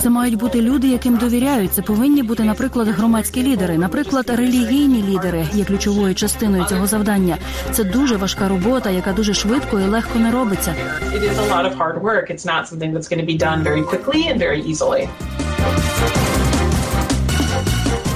Це 0.02 0.10
мають 0.10 0.36
бути 0.36 0.62
люди, 0.62 0.88
яким 0.88 1.16
довіряють. 1.16 1.72
Це 1.72 1.82
повинні 1.82 2.22
бути, 2.22 2.42
наприклад, 2.44 2.88
громадські 2.88 3.42
лідери, 3.42 3.78
наприклад, 3.78 4.30
релігійні 4.30 5.04
лідери 5.08 5.46
є 5.54 5.64
ключовою 5.64 6.14
частиною 6.14 6.64
цього 6.64 6.86
завдання. 6.86 7.36
Це 7.70 7.84
дуже 7.84 8.16
важка 8.16 8.48
робота, 8.48 8.90
яка 8.90 9.12
дуже 9.12 9.34
швидко 9.34 9.80
і 9.80 9.84
легко 9.84 10.18
не 10.18 10.30
робиться. 10.30 10.74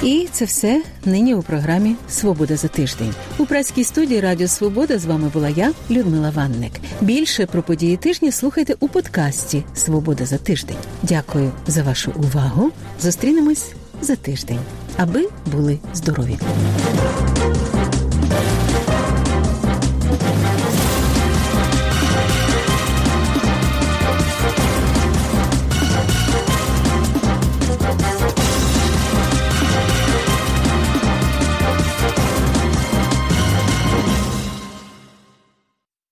І 0.06 0.28
це 0.32 0.44
все 0.44 0.82
нині 1.04 1.34
у 1.34 1.42
програмі 1.42 1.96
Свобода 2.08 2.56
за 2.56 2.68
тиждень. 2.68 3.14
У 3.38 3.46
працькій 3.46 3.84
студії 3.84 4.20
Радіо 4.20 4.48
Свобода 4.48 4.98
з 4.98 5.04
вами 5.04 5.28
була 5.28 5.48
я, 5.48 5.72
Людмила 5.90 6.30
Ванник. 6.30 6.72
Більше 7.00 7.46
про 7.46 7.62
події 7.62 7.96
тижня 7.96 8.32
слухайте 8.32 8.74
у 8.80 8.88
подкасті 8.88 9.64
Свобода 9.74 10.26
за 10.26 10.38
тиждень. 10.38 10.76
Дякую 11.02 11.52
за 11.66 11.82
вашу 11.82 12.12
увагу. 12.16 12.70
Зустрінемось 13.00 13.72
за 14.00 14.16
тиждень, 14.16 14.60
аби 14.96 15.28
були 15.52 15.78
здорові. 15.94 16.38